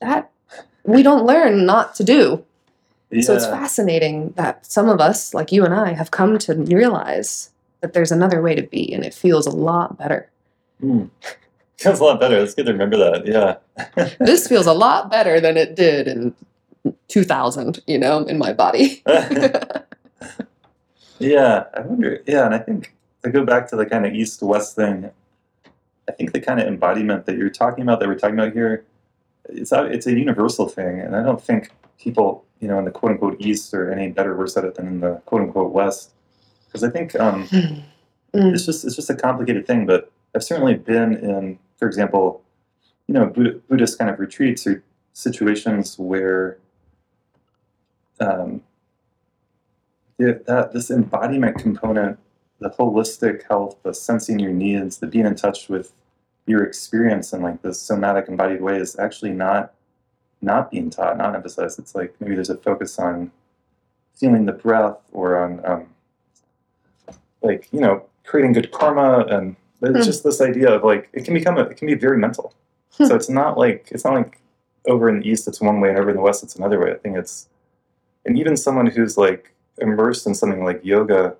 [0.00, 0.30] That
[0.84, 2.42] we don't learn not to do.
[3.20, 7.50] So it's fascinating that some of us, like you and I, have come to realize
[7.82, 10.30] that there's another way to be and it feels a lot better.
[10.82, 11.10] Mm.
[11.78, 12.36] Feels a lot better.
[12.38, 13.26] It's good to remember that.
[13.26, 13.56] Yeah.
[14.20, 16.32] this feels a lot better than it did in
[17.08, 19.02] 2000 you know in my body
[21.18, 22.22] yeah, I wonder.
[22.26, 25.10] Yeah, and I think to go back to the kind of east west thing,
[26.08, 28.84] I think the kind of embodiment that you're talking about, that we're talking about here,
[29.48, 32.90] it's a, it's a universal thing, and I don't think people, you know, in the
[32.90, 36.10] quote unquote east are any better worse at it than in the quote unquote west,
[36.66, 37.48] because I think um,
[38.34, 38.54] Mm.
[38.54, 39.84] it's just it's just a complicated thing.
[39.84, 42.42] But I've certainly been in, for example,
[43.06, 46.56] you know, Buddhist kind of retreats or situations where
[48.22, 48.62] um,
[50.18, 52.18] that this embodiment component,
[52.60, 55.92] the holistic health, the sensing your needs, the being in touch with
[56.46, 59.72] your experience in like this somatic embodied way is actually not
[60.44, 61.78] not being taught, not emphasized.
[61.78, 63.30] It's like maybe there's a focus on
[64.14, 65.86] feeling the breath or on um,
[67.42, 70.02] like you know creating good karma and it's Hmm.
[70.04, 72.54] just this idea of like it can become a, it can be very mental
[72.96, 73.06] Hmm.
[73.06, 74.38] so it's not like it's not like
[74.86, 76.92] over in the east it's one way and over in the west it's another way
[76.92, 77.48] i think it's
[78.24, 81.34] and even someone who's like immersed in something like yoga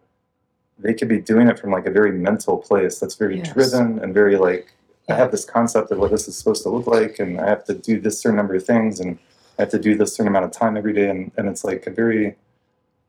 [0.78, 3.52] they could be doing it from like a very mental place that's very Yes.
[3.52, 4.72] driven and very like
[5.08, 7.64] i have this concept of what this is supposed to look like and i have
[7.64, 9.18] to do this certain number of things and
[9.58, 11.86] i have to do this certain amount of time every day and, and it's like
[11.86, 12.34] a very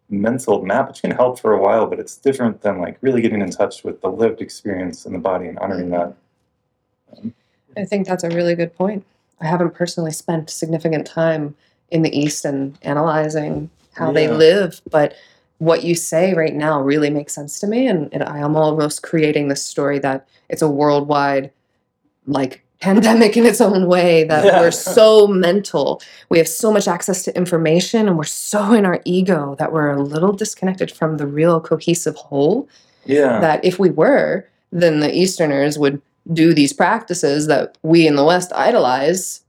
[0.10, 3.42] mental map which can help for a while but it's different than like really getting
[3.42, 6.14] in touch with the lived experience in the body and honoring that
[7.78, 9.06] i think that's a really good point
[9.42, 11.56] i haven't personally spent significant time
[11.92, 15.14] in the east and analyzing how they live but
[15.60, 19.04] what you say right now really makes sense to me and, and i am almost
[19.04, 21.52] creating this story that it's a worldwide
[22.26, 24.60] like pandemic in its own way that Yeah.
[24.60, 26.02] we're so mental.
[26.30, 29.92] We have so much access to information and we're so in our ego that we're
[29.92, 32.68] a little disconnected from the real cohesive whole
[33.06, 33.40] Yeah.
[33.40, 36.02] that if we were, then the Easterners would
[36.34, 39.43] do these practices that we in the West idolize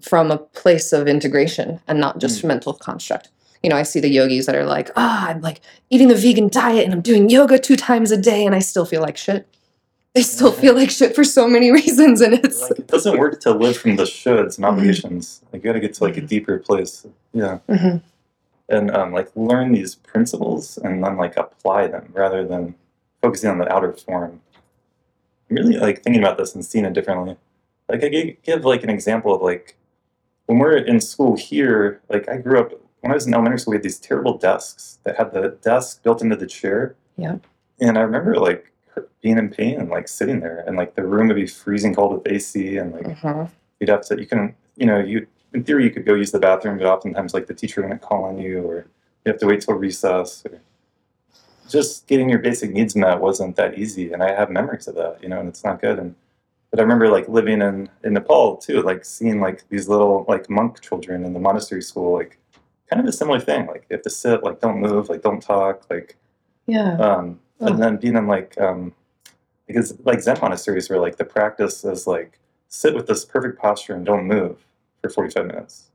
[0.00, 3.28] from a place of integration and not just mental construct.
[3.62, 6.48] You know, I see the yogis that are like, ah, I'm like eating the vegan
[6.48, 9.46] diet and I'm doing yoga two times a day and I still feel like shit.
[10.14, 12.20] They still feel like shit for so many reasons.
[12.20, 15.42] And it's, like, it doesn't work to live from the shoulds and obligations.
[15.52, 17.06] Like you got to get to like a deeper place.
[17.32, 17.58] Yeah.
[17.68, 18.02] Mhm.
[18.68, 22.74] and um, like learn these principles and then like apply them rather than
[23.22, 24.40] focusing on the outer form.
[25.50, 27.36] I'm really like thinking about this and seeing it differently.
[27.88, 29.76] Like I give like an example of like
[30.48, 32.00] when we're in school here.
[32.08, 34.98] Like I grew up when I was in elementary school, we had these terrible desks
[35.04, 36.96] that had the desk built into the chair.
[37.16, 37.36] Yeah.
[37.80, 38.72] And I remember like
[39.22, 42.14] being in pain and like sitting there, and like the room would be freezing cold
[42.14, 43.48] with AC, and like Mhm.
[43.78, 46.40] you'd have to you can you know you in theory you could go use the
[46.40, 48.76] bathroom but oftentimes like the teacher wouldn't call on you or
[49.24, 50.60] you have to wait till recess or
[51.68, 55.22] just getting your basic needs met wasn't that easy and i have memories of that
[55.22, 56.14] you know and it's not good and
[56.70, 60.48] but i remember like living in in nepal too like seeing like these little like
[60.50, 62.38] monk children in the monastery school like
[62.90, 65.42] kind of a similar thing like you have to sit like don't move like don't
[65.42, 66.16] talk like
[66.66, 66.96] yeah.
[66.98, 67.66] um, Oh.
[67.66, 68.92] and then being in like um,
[69.66, 73.94] because like Zen monasteries where like the practice is like sit with this perfect posture
[73.94, 74.64] and don't move
[75.02, 75.90] for 45 minutes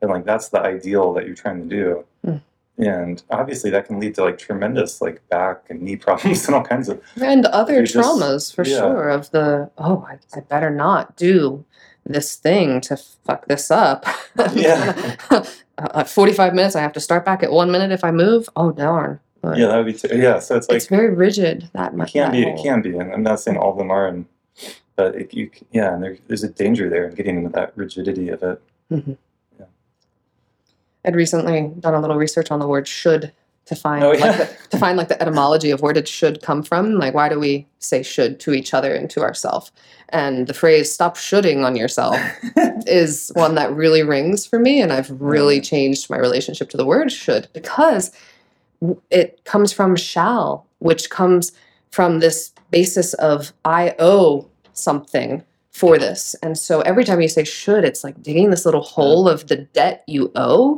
[0.00, 2.40] and like that's the ideal that you're trying to do Mm.
[2.78, 6.62] And obviously that can lead to like tremendous like back and knee problems and all
[6.64, 8.78] kinds of And other you just- traumas for yeah.
[8.78, 11.64] sure of the, oh, I, I better not do
[12.04, 14.04] this thing to fuck this up.
[14.54, 15.16] Yeah.
[15.78, 18.48] uh, 45 minutes, I have to start back at one minute if I move.
[18.56, 19.20] Oh, darn.
[19.42, 21.96] But yeah that would be t- yeah so it's like it's very rigid, that it
[21.96, 22.12] much.
[22.12, 24.24] can be it can be and i'm not saying all of them are and
[24.94, 28.28] but it, you yeah and there, there's a danger there in getting into that rigidity
[28.28, 28.62] of it
[31.04, 33.32] I'd recently done a little research on the word should
[33.66, 36.62] to find Oh, like the, to find like the etymology of where did should come
[36.64, 36.94] from.
[36.98, 39.70] Like why do we say should to each other and to ourselves?
[40.08, 42.18] And the phrase "stop shoulding on yourself"
[42.86, 45.62] is one that really rings for me, and I've really Yeah.
[45.62, 48.10] changed my relationship to the word should because
[49.10, 51.52] it comes from shall, which comes
[51.90, 56.36] from this basis of I owe something for this.
[56.42, 59.56] And so every time you say should, it's like digging this little hole of the
[59.56, 60.76] debt you owe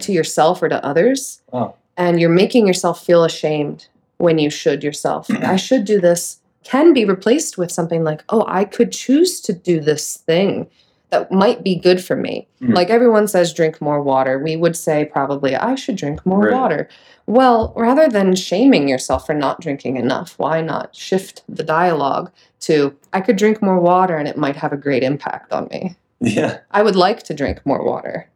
[0.00, 1.40] to yourself or to others.
[1.52, 1.74] Oh.
[1.96, 5.30] And you're making yourself feel ashamed when you should yourself.
[5.30, 9.52] I should do this can be replaced with something like, oh, I could choose to
[9.52, 10.66] do this thing
[11.14, 12.48] that might be good for me.
[12.60, 12.74] Mm.
[12.74, 14.38] Like everyone says, drink more water.
[14.38, 16.52] We would say probably, I should drink more Right.
[16.52, 16.88] water.
[17.26, 22.94] Well, rather than shaming yourself for not drinking enough, why not shift the dialogue to,
[23.12, 25.96] I could drink more water and it might have a great impact on me.
[26.20, 28.28] yeah I would like to drink more water.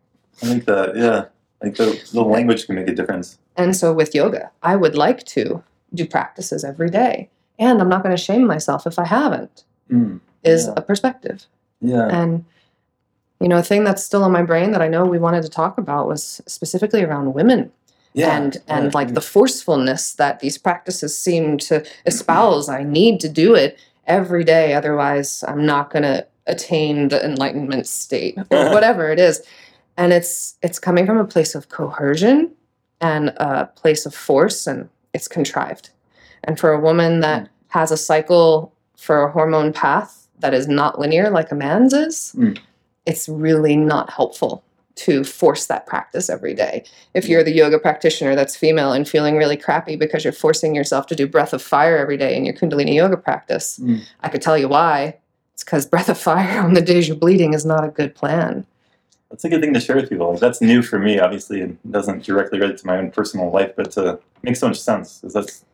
[0.42, 1.24] I think that, yeah.
[1.62, 3.38] Like the, the language can make a difference.
[3.56, 7.28] And so with yoga, I would like to do practices every day.
[7.58, 10.20] And I'm not going to shame myself if I haven't, Mm.
[10.44, 10.74] is Yeah.
[10.76, 11.46] a perspective.
[11.80, 12.06] Yeah.
[12.08, 12.44] And,
[13.40, 15.48] you know, a thing that's still on my brain that I know we wanted to
[15.48, 17.70] talk about was specifically around women
[18.12, 18.36] yeah.
[18.36, 18.90] and and yeah.
[18.94, 22.68] like the forcefulness that these practices seem to espouse.
[22.68, 27.86] I need to do it every day, otherwise I'm not going to attain the enlightenment
[27.86, 29.42] state or whatever it is.
[29.96, 32.52] And it's it's coming from a place of coercion
[33.00, 35.90] and a place of force, and it's contrived.
[36.44, 40.98] And for a woman that has a cycle for a hormone path that is not
[40.98, 42.58] linear like a man's is, Mm.
[43.08, 44.62] It's really not helpful
[44.94, 46.84] to force that practice every day.
[47.14, 51.06] If you're the yoga practitioner that's female and feeling really crappy because you're forcing yourself
[51.06, 54.02] to do breath of fire every day in your Kundalini yoga practice, Mm.
[54.20, 55.16] I could tell you why.
[55.54, 58.66] It's because breath of fire on the days you're bleeding is not a good plan.
[59.30, 60.36] That's a good thing to share with people.
[60.36, 63.90] That's new for me, obviously, and doesn't directly relate to my own personal life, but
[63.92, 65.22] to make so much sense.
[65.22, 65.64] Is that's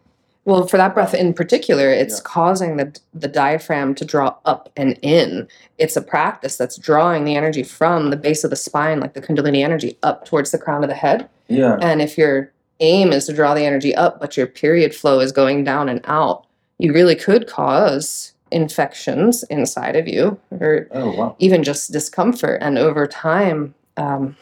[0.46, 2.22] Well, for that breath in particular, it's Yeah.
[2.24, 5.49] causing the the diaphragm to draw up and in.
[5.78, 9.22] It's a practice that's drawing the energy from the base of the spine, like the
[9.22, 11.28] Kundalini energy, up towards the crown of the head.
[11.49, 11.76] yeah.
[11.80, 15.30] And if your aim is to draw the energy up, but your period flow is
[15.32, 16.45] going down and out,
[16.78, 21.36] you really could cause infections inside of you, or Oh wow.
[21.38, 22.59] even just discomfort.
[22.62, 24.36] And over time, um,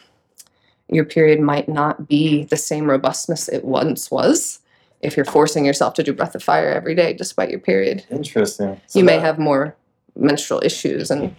[0.89, 4.59] your period might not be the same robustness it once was
[5.03, 8.05] if you're forcing yourself to do breath of fire every day despite your period.
[8.09, 8.79] Interesting.
[8.87, 9.75] So you may have more
[10.15, 11.11] menstrual issues.
[11.11, 11.35] And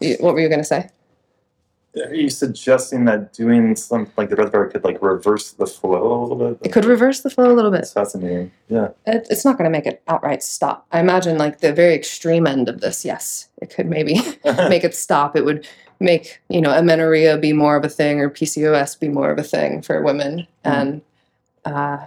[0.00, 0.90] you, what were you going to say?
[1.96, 5.66] are you suggesting that doing something like the breath of fire could like reverse the
[5.66, 6.66] flow a little bit?
[6.66, 7.80] It could reverse the flow a little bit.
[7.80, 8.52] It's fascinating.
[8.68, 8.88] Yeah.
[9.06, 10.86] It, it's not going to make it outright stop.
[10.92, 13.04] I imagine like the very extreme end of this.
[13.04, 15.36] Yes, it could maybe make it stop.
[15.36, 15.66] It would
[16.00, 19.42] make you know amenorrhea be more of a thing or PCOS be more of a
[19.42, 21.02] thing for women, and
[21.64, 22.06] uh,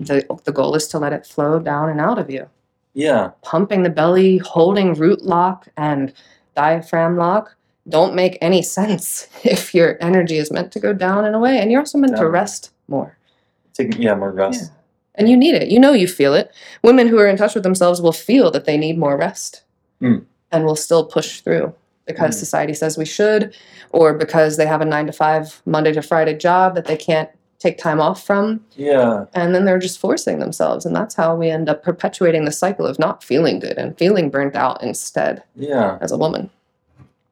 [0.00, 2.48] the the goal is to let it flow down and out of you.
[2.94, 3.30] yeah.
[3.42, 6.12] Pumping the belly, holding root lock and
[6.56, 7.54] diaphragm lock
[7.88, 11.70] don't make any sense if your energy is meant to go down and away, and
[11.70, 13.16] you're also meant to rest more.
[13.74, 14.72] Taking yeah more rest.
[15.14, 15.68] And you need it.
[15.68, 16.52] You know you feel it.
[16.82, 19.62] Women who are in touch with themselves will feel that they need more rest
[20.00, 20.24] Mm.
[20.52, 21.74] and will still push through
[22.06, 22.38] because Mm.
[22.38, 23.52] society says we should,
[23.90, 27.28] or because they have a nine to five, Monday to Friday job that they can't
[27.58, 28.64] take time off from.
[28.76, 29.24] Yeah.
[29.34, 30.86] And then they're just forcing themselves.
[30.86, 34.30] And that's how we end up perpetuating the cycle of not feeling good and feeling
[34.30, 35.98] burnt out instead Yeah.
[36.00, 36.50] as a woman.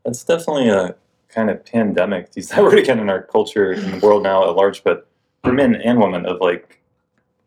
[0.04, 0.94] That's definitely a
[1.28, 4.48] kind of pandemic, to use that word again, in our culture in the world now
[4.48, 5.06] at large, but
[5.44, 6.80] for men and women of like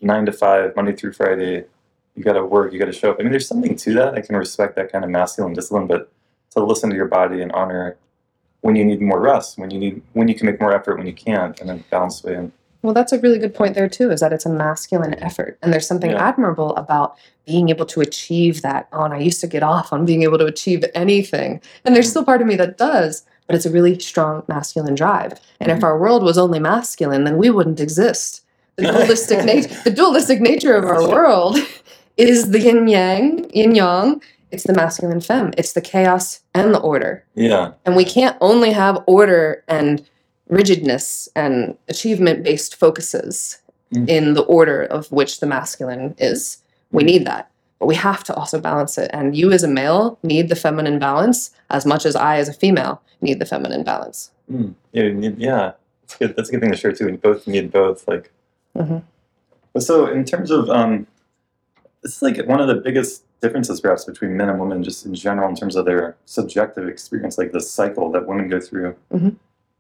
[0.02, 1.66] nine to five, Monday through Friday,
[2.16, 3.18] you got to work, you got to show up.
[3.20, 4.14] I mean, there's something to that.
[4.14, 6.12] I can respect that kind of masculine discipline, but
[6.52, 7.98] to listen to your body and honor
[8.62, 11.08] when you need more rest, when you need, when you can make more effort, when
[11.08, 12.36] you can't, and then balance way.
[12.36, 12.52] And
[12.82, 14.10] Well, that's a really good point there too.
[14.12, 16.28] Is that it's a masculine effort, and there's something Yeah.
[16.30, 17.16] admirable about
[17.46, 18.88] being able to achieve that.
[18.94, 22.12] On I used to get off on being able to achieve anything, and there's Mm.
[22.12, 25.34] still part of me that does, but it's a really strong masculine drive.
[25.60, 25.84] And if Mhm.
[25.84, 28.42] our world was only masculine, then we wouldn't exist.
[28.78, 31.58] The dualistic nature, the dualistic nature of our world,
[32.18, 34.22] is the yin yang, yin yang.
[34.52, 35.52] It's the masculine femme.
[35.58, 37.24] It's the chaos and the order.
[37.36, 40.02] yeah, And we can't only have order and
[40.50, 43.60] rigidness and achievement based focuses
[43.92, 44.08] Mm.
[44.08, 46.60] in the order of which the masculine is.
[46.92, 47.50] We need that.
[47.80, 49.10] But we have to also balance it.
[49.12, 52.54] And you, as a male, need the feminine balance as much as I, as a
[52.54, 54.30] female, need the feminine balance.
[54.52, 54.76] Mm.
[54.92, 55.04] yeah,
[55.38, 55.72] yeah.
[56.04, 56.36] That's good.
[56.36, 57.08] That's a good thing to share too.
[57.08, 58.08] We both need both.
[58.08, 58.32] Like,
[58.78, 59.02] Mhm.
[59.80, 61.08] So in terms of um,
[62.04, 65.16] this is like one of the biggest differences perhaps between men and women just in
[65.16, 68.96] general in terms of their subjective experience, like the cycle that women go through.
[69.12, 69.36] Mhm.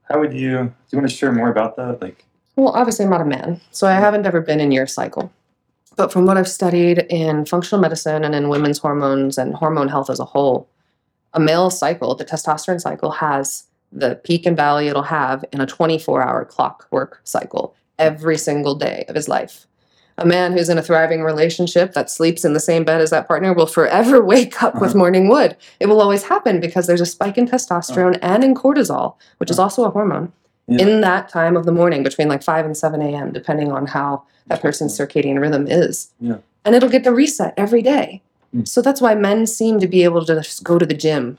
[0.10, 2.02] How would you do you want to share more about that?
[2.02, 4.00] Like Well, obviously, I'm not a man, so I mm.
[4.00, 5.32] haven't ever been in your cycle.
[5.96, 10.10] But from what I've studied in functional medicine and in women's hormones and hormone health
[10.10, 10.70] as a whole,
[11.34, 15.66] a male cycle, the testosterone cycle, has the peak and valley it'll have in a
[15.66, 19.68] 24 hour clockwork cycle every single day of his life.
[20.22, 23.28] A man who's in a thriving relationship that sleeps in the same bed as that
[23.28, 24.98] partner will forever wake up with Uh-huh.
[24.98, 25.56] morning wood.
[25.80, 29.60] It will always happen because there's a spike in testosterone and in cortisol, which is
[29.60, 30.32] also a hormone
[30.68, 30.86] Yeah.
[30.86, 34.24] in that time of the morning between like 5 and 7 a.m., depending on how
[34.48, 36.12] that person's circadian rhythm is.
[36.20, 36.38] Yeah.
[36.66, 38.22] And it'll get the reset every day.
[38.56, 38.68] Mm.
[38.68, 41.38] So that's why men seem to be able to just go to the gym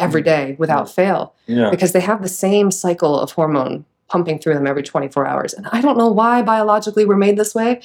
[0.00, 1.70] every day without fail yeah.
[1.70, 5.54] because they have the same cycle of hormone pumping through them every 24 hours.
[5.54, 7.80] And I don't know why biologically we're made this way.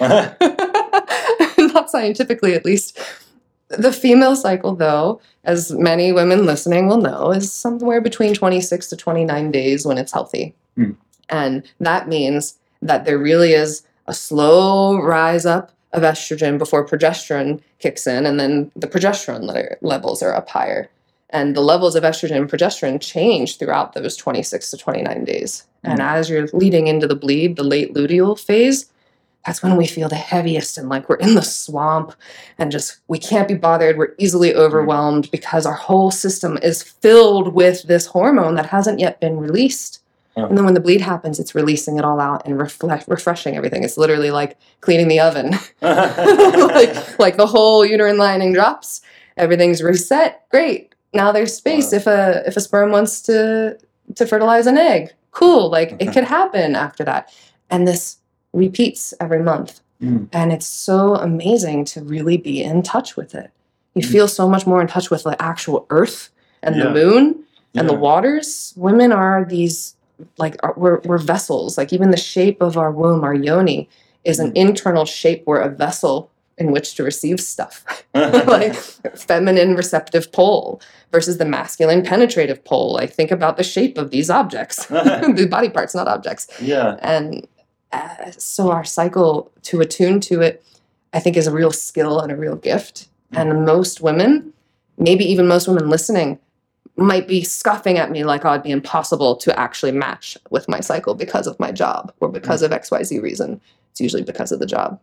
[1.58, 2.98] Not scientifically, at least.
[3.68, 8.96] The female cycle, though, as many women listening will know, is somewhere between 26 to
[8.96, 10.54] 29 days when it's healthy.
[10.76, 10.92] Hmm.
[11.28, 17.60] And that means that there really is a slow rise up of estrogen before progesterone
[17.78, 20.88] kicks in, and then the progesterone le- levels are up higher.
[21.30, 25.66] And the levels of estrogen and progesterone change throughout those 26 to 29 days.
[25.82, 28.90] And as you're leading into the bleed, the late luteal phase,
[29.46, 32.14] that's when we feel the heaviest and like we're in the swamp
[32.58, 33.96] and just we can't be bothered.
[33.96, 34.58] We're easily mm-hmm.
[34.58, 40.00] overwhelmed because our whole system is filled with this hormone that hasn't yet been released.
[40.36, 40.46] Oh.
[40.46, 43.84] And then when the bleed happens, it's releasing it all out and refreshing everything.
[43.84, 45.50] It's literally like cleaning the oven.
[45.80, 49.00] like, like the whole uterine lining drops,
[49.36, 50.42] everything's reset.
[50.50, 50.94] Great.
[51.14, 51.98] Now there's space Wow.
[51.98, 53.78] if a if a sperm wants to
[54.16, 55.14] to fertilize an egg.
[55.30, 55.70] Cool.
[55.70, 57.32] Like it could happen after that.
[57.70, 58.18] And this
[58.56, 59.80] repeats every month.
[60.02, 60.28] Mm.
[60.32, 63.50] And it's so amazing to really be in touch with it.
[63.94, 64.10] You Mm.
[64.12, 66.30] feel so much more in touch with the actual earth
[66.62, 66.84] and Yeah.
[66.84, 67.44] the moon
[67.74, 68.72] and the waters.
[68.76, 69.94] Women are these
[70.38, 71.76] like are, we're, we're vessels.
[71.78, 73.88] Like even the shape of our womb, our yoni,
[74.24, 74.56] is an Mm.
[74.56, 75.42] internal shape.
[75.46, 77.84] We're a vessel in which to receive stuff.
[78.14, 80.80] like feminine receptive pole
[81.12, 82.92] versus the masculine penetrative pole.
[82.94, 84.86] Like think about the shape of these objects,
[85.38, 86.46] the body parts, not objects.
[86.60, 86.96] yeah.
[87.02, 87.46] And
[87.92, 90.64] uh, so our cycle to attune to it,
[91.12, 93.08] I think, is a real skill and a real gift.
[93.32, 94.52] And most women,
[94.98, 96.38] maybe even most women listening,
[96.96, 100.80] might be scoffing at me like, oh, it'd be impossible to actually match with my
[100.80, 103.60] cycle because of my job or because of XYZ reason.
[103.90, 104.98] It's usually because of the job.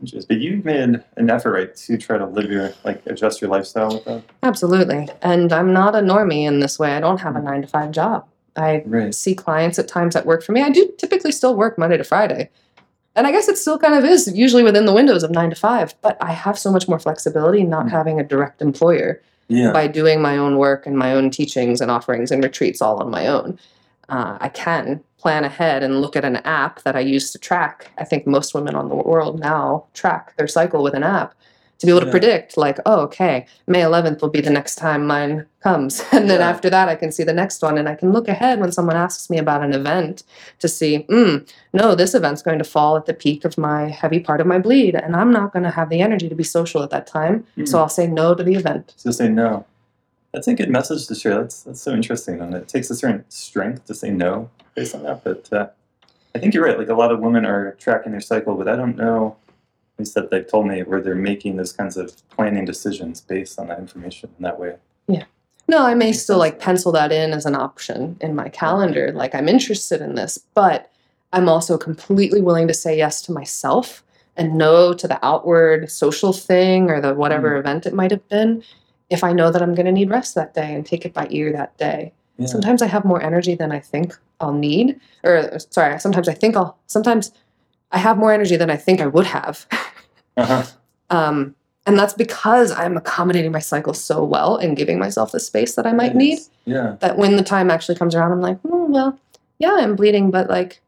[0.00, 0.28] Interesting.
[0.28, 3.94] But you've made an effort, right, to try to live your, like, adjust your lifestyle
[3.94, 4.22] with that?
[4.42, 5.08] Absolutely.
[5.22, 6.92] And I'm not a normie in this way.
[6.92, 8.26] I don't have a nine to five job.
[8.58, 9.14] I Right.
[9.14, 10.62] see clients at times that work for me.
[10.62, 12.50] I do typically still work Monday to Friday.
[13.16, 15.56] And I guess it still kind of is usually within the windows of nine to
[15.56, 17.90] five, but I have so much more flexibility not Mm.
[17.90, 19.72] having a direct employer Yeah.
[19.72, 23.10] by doing my own work and my own teachings and offerings and retreats all on
[23.10, 23.58] my own.
[24.08, 27.90] Uh, I can plan ahead and look at an app that I use to track.
[27.98, 31.34] I think most women on the world now track their cycle with an app
[31.78, 32.10] to be able to Yeah.
[32.10, 36.02] predict, like, oh, okay, May 11th will be the next time mine comes.
[36.12, 36.48] And then Yeah.
[36.50, 37.78] after that, I can see the next one.
[37.78, 40.24] And I can look ahead when someone asks me about an event
[40.58, 44.18] to see, mm, no, this event's going to fall at the peak of my heavy
[44.18, 44.94] part of my bleed.
[44.96, 47.44] And I'm not going to have the energy to be social at that time.
[47.64, 47.80] So Mm.
[47.80, 48.94] I'll say no to the event.
[48.96, 49.64] So say no.
[50.32, 51.36] That's a good message to share.
[51.40, 55.02] That's that's so interesting, and it takes a certain strength to say no based on
[55.04, 55.24] that.
[55.24, 55.68] But uh,
[56.34, 56.78] I think you're right.
[56.78, 59.36] Like a lot of women are tracking their cycle, but I don't know.
[59.98, 63.68] Least that they've told me where they're making those kinds of planning decisions based on
[63.68, 64.76] that information in that way.
[65.08, 65.24] Yeah.
[65.66, 69.12] No, I may still like pencil that in as an option in my calendar.
[69.12, 70.90] Like I'm interested in this, but
[71.32, 74.02] I'm also completely willing to say yes to myself
[74.36, 77.58] and no to the outward social thing or the whatever mm.
[77.58, 78.62] event it might have been
[79.10, 81.26] if I know that I'm going to need rest that day and take it by
[81.30, 82.12] ear that day.
[82.38, 82.46] Yeah.
[82.46, 85.00] Sometimes I have more energy than I think I'll need.
[85.24, 87.32] Or sorry, sometimes I think I'll sometimes
[87.90, 89.66] I have more energy than I think I would have.
[90.38, 90.64] Uh-huh.
[91.10, 91.54] Um,
[91.86, 95.86] and that's because I'm accommodating my cycle so well and giving myself the space that
[95.86, 96.96] I might need Yeah.
[97.00, 99.18] that when the time actually comes around, I'm like, oh, well,
[99.58, 100.80] yeah, I'm bleeding, but like,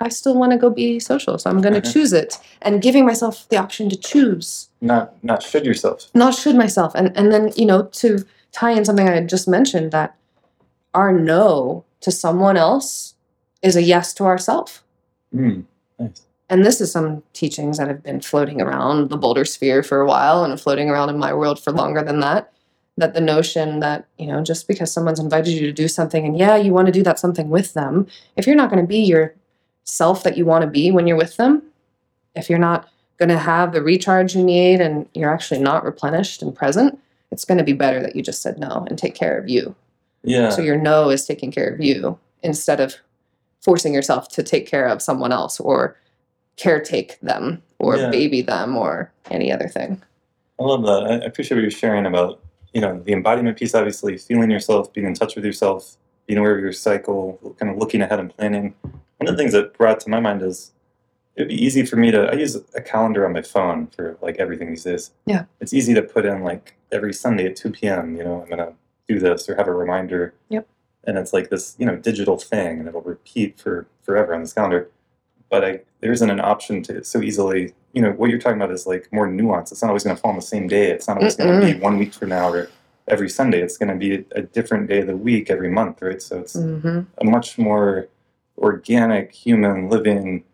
[0.00, 1.38] I still want to go be social.
[1.38, 1.92] So I'm going to Mhm.
[1.92, 6.06] choose it and giving myself the option to choose, Not not should yourself.
[6.14, 6.92] not should myself.
[6.94, 10.14] And, and then, you know, to tie in something I had just mentioned that
[10.94, 13.14] our no to someone else
[13.60, 14.84] is a yes to ourself.
[15.34, 15.64] Mm.
[16.50, 20.06] And this is some teachings that have been floating around the Boulder sphere for a
[20.06, 22.52] while and floating around in my world for longer than that.
[22.96, 26.36] That the notion that, you know, just because someone's invited you to do something and
[26.36, 28.98] yeah, you want to do that something with them, if you're not going to be
[28.98, 29.34] your
[29.84, 31.62] self that you want to be when you're with them,
[32.34, 32.88] if you're not
[33.18, 36.98] going to have the recharge you need and you're actually not replenished and present,
[37.30, 39.74] it's going to be better that you just said no and take care of you.
[40.22, 40.50] Yeah.
[40.50, 42.96] So your no is taking care of you instead of
[43.60, 45.96] forcing yourself to take care of someone else or
[46.58, 48.10] caretake them or Yeah.
[48.10, 50.02] baby them or any other thing.
[50.60, 51.04] I love that.
[51.10, 52.40] I appreciate what you're sharing about,
[52.74, 55.96] you know, the embodiment piece, obviously, feeling yourself, being in touch with yourself,
[56.26, 58.74] being aware of your cycle, kind of looking ahead and planning.
[58.82, 60.72] One of the things that brought to my mind is
[61.36, 64.36] it'd be easy for me to, I use a calendar on my phone for like
[64.38, 65.12] everything these days.
[65.26, 65.44] Yeah.
[65.60, 68.58] It's easy to put in like every Sunday at 2 p.m., you know, I'm going
[68.58, 68.72] to
[69.06, 70.34] do this or have a reminder.
[70.48, 70.66] Yep.
[71.04, 74.52] And it's like this, you know, digital thing and it'll repeat for forever on this
[74.52, 74.90] calendar.
[75.50, 78.70] But I, there isn't an option to so easily you know what you're talking about
[78.70, 79.72] is like more nuance.
[79.72, 80.90] It's not always going to fall on the same day.
[80.90, 82.68] It's not always going to be one week from now or
[83.08, 83.60] every Sunday.
[83.62, 86.20] It's going to be a different day of the week every month, right?
[86.20, 88.08] So it's hmm a much more
[88.58, 90.44] organic, human, living,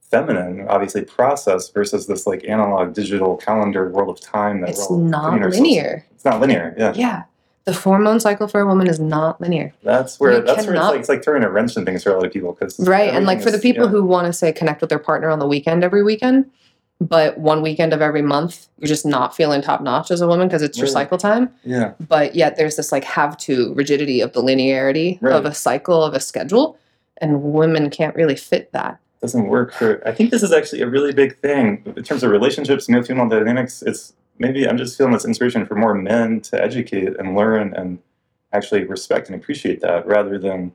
[0.00, 5.40] feminine, obviously process versus this like analog digital calendar world of time that It's not
[5.50, 6.04] linear.
[6.14, 6.74] It's not linear.
[6.78, 7.22] Yeah, Yeah.
[7.66, 9.74] The hormone cycle for a woman is not linear.
[9.82, 12.10] that's where You that's where it's like it's like throwing a wrench in things for
[12.10, 13.12] a lot of people because Right.
[13.12, 15.48] And like for the people who want to say connect with their partner on the
[15.48, 16.48] weekend every weekend,
[17.00, 20.46] but one weekend of every month, you're just not feeling top notch as a woman
[20.46, 21.50] because it's your cycle time.
[21.64, 25.34] yeah but yet there's this like have to rigidity of the linearity Right.
[25.34, 26.78] of a cycle of a schedule
[27.18, 30.86] and women can't really fit that doesn't work for i think this is actually a
[30.86, 35.12] really big thing in terms of relationships male female dynamics it's maybe i'm just feeling
[35.12, 37.98] this inspiration for more men to educate and learn and
[38.52, 40.72] actually respect and appreciate that rather than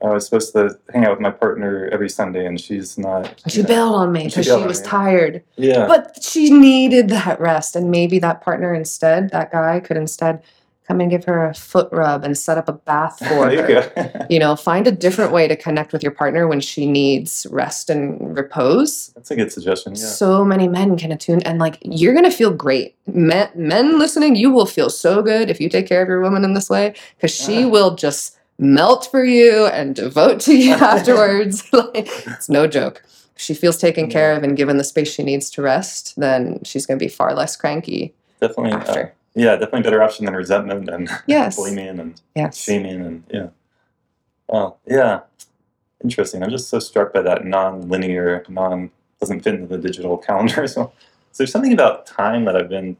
[0.00, 3.42] "Oh, i was supposed to hang out with my partner every sunday and she's not
[3.48, 4.86] she know." bailed on me because she, on was me.
[4.86, 9.96] tired yeah but she needed that rest and maybe that partner instead that guy could
[9.96, 10.42] instead
[10.90, 13.52] come and give her a foot rub and set up a bath for her.
[13.52, 17.46] you you know find a different way to connect with your partner when she needs
[17.50, 19.08] rest and repose.
[19.14, 20.00] That's a good suggestion yeah.
[20.22, 22.96] So many men can attune and like you're gonna feel great.
[23.06, 26.44] Men, men listening you will feel so good if you take care of your woman
[26.44, 27.68] in this way because she Uh.
[27.68, 31.62] will just melt for you and devote to you afterwards.
[31.72, 33.02] Like it's no joke.
[33.36, 36.60] If she feels taken care of and given the space she needs to rest then
[36.64, 40.88] she's gonna be far less cranky definitely uh, after yeah definitely better option than resentment
[40.88, 43.48] and yes blaming and yes shaming and yeah.
[44.52, 45.20] Oh, yeah.
[46.02, 46.42] Interesting.
[46.42, 50.76] I'm just so struck by that non-linear, non doesn't fit into the digital calendar as
[50.76, 50.94] well.
[51.32, 52.96] So there's something about time that I've been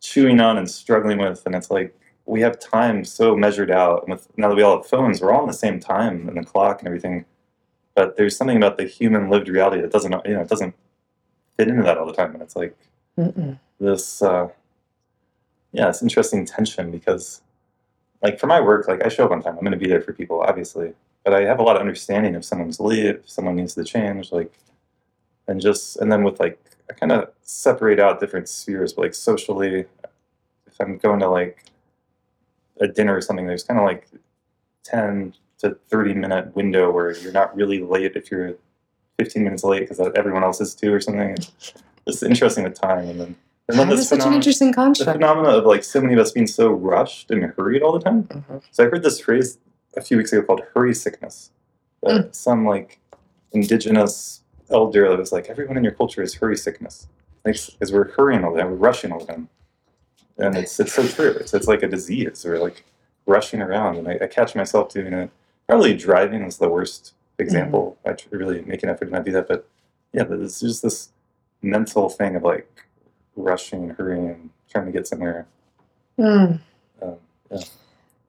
[0.00, 4.04] chewing on and struggling with, and it's like we have time so measured out.
[4.04, 6.38] And with now that we all have phones, we're all on the same time and
[6.38, 7.24] the clock and everything.
[7.94, 10.74] But there's something about the human lived reality that doesn't, you know, it doesn't
[11.56, 12.32] fit into that all the time.
[12.32, 12.76] And it's like
[13.18, 13.58] Mm-mm.
[13.80, 14.48] this, uh,
[15.72, 17.42] yeah, it's interesting tension because,
[18.22, 19.54] like, for my work, like, I show up on time.
[19.54, 20.92] I'm going to be there for people, obviously.
[21.24, 24.32] But I have a lot of understanding if someone's late, if someone needs to change,
[24.32, 24.52] like,
[25.46, 26.58] and just, and then with like,
[26.90, 29.86] I kind of separate out different spheres, but like socially,
[30.66, 31.64] if I'm going to like
[32.80, 34.08] a dinner or something, there's kind of like
[34.84, 38.54] 10 to 30 minute window where you're not really late if you're
[39.18, 41.30] 15 minutes late because everyone else is too or something.
[41.30, 41.74] It's,
[42.06, 43.08] it's interesting with time.
[43.08, 43.36] And then,
[43.68, 45.12] and That is such an interesting the construct.
[45.18, 48.24] phenomena of like so many of us being so rushed and hurried all the time.
[48.24, 48.62] Mhm.
[48.70, 49.58] So I heard this phrase
[49.96, 51.50] a few weeks ago called hurry sickness.
[52.06, 52.28] Hmm.
[52.30, 53.00] some like
[53.52, 57.08] indigenous elder that was like, everyone in your culture is hurry sickness.
[57.44, 59.48] Like, because we're hurrying all the time, we're rushing all the time.
[60.36, 61.30] And it's it's so true.
[61.32, 62.44] It's it's like a disease.
[62.46, 62.84] We're like
[63.26, 65.30] rushing around, and I, I catch myself doing it.
[65.66, 67.96] Probably driving is the worst example.
[68.06, 69.66] I tr- really make an effort to not do that, but
[70.12, 71.08] yeah, there's just this
[71.62, 72.70] mental thing of like
[73.42, 75.46] rushing, and hurrying, trying to get somewhere.
[76.18, 76.60] Mm.
[77.02, 77.16] Um,
[77.50, 77.60] Yeah,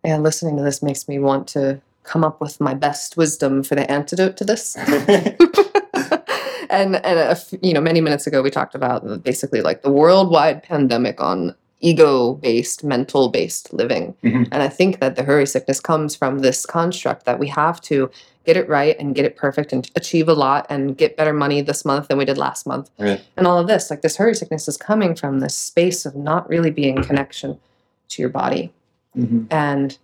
[0.04, 3.76] And listening to this makes me want to come up with my best wisdom for
[3.76, 4.76] the antidote to this.
[6.70, 9.92] and and a f- you know, many minutes ago we talked about basically like the
[9.92, 14.14] worldwide pandemic on ego-based, mental-based living.
[14.24, 14.48] Mhm.
[14.52, 18.10] And I think that the hurry sickness comes from this construct that we have to
[18.46, 21.62] get it right and get it perfect and achieve a lot and get better money
[21.62, 23.22] this month than we did last month right.
[23.38, 26.50] and all of this like this hurry sickness is coming from this space of not
[26.50, 27.60] really being in connection
[28.08, 28.74] to your body
[29.16, 29.46] Mhm.
[29.52, 29.98] and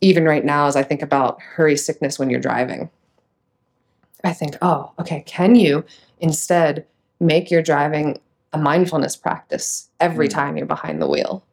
[0.00, 2.88] even right now, as I think about hurry sickness when you're driving,
[4.22, 5.84] I think, oh, okay, can you
[6.20, 6.84] instead
[7.20, 8.18] make your driving
[8.52, 10.32] a mindfulness practice every Mm.
[10.32, 11.44] time you're behind the wheel?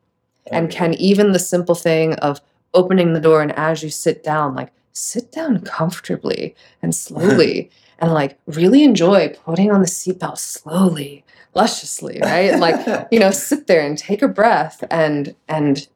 [0.51, 2.39] And can even the simple thing of
[2.73, 7.69] opening the door and as you sit down, like sit down comfortably and slowly
[7.99, 11.23] and like really enjoy putting on the seatbelt slowly,
[11.53, 12.59] lusciously, right?
[12.59, 15.87] Like you know sit there and take a breath and and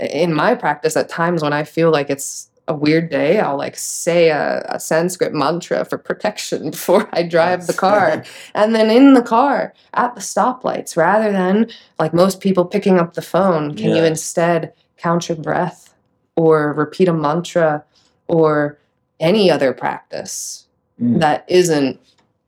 [0.00, 3.76] in my practice at times when i feel like it's a weird day i'll like
[3.76, 8.24] say a, a sanskrit mantra for protection before i drive the car.
[8.54, 13.14] And then in the car at the stoplights rather than like most people picking up
[13.14, 15.92] the phone can you instead count your breath
[16.36, 17.84] or repeat a mantra
[18.28, 18.78] or
[19.20, 20.66] any other practice
[21.00, 21.20] Mm.
[21.20, 21.98] that isn't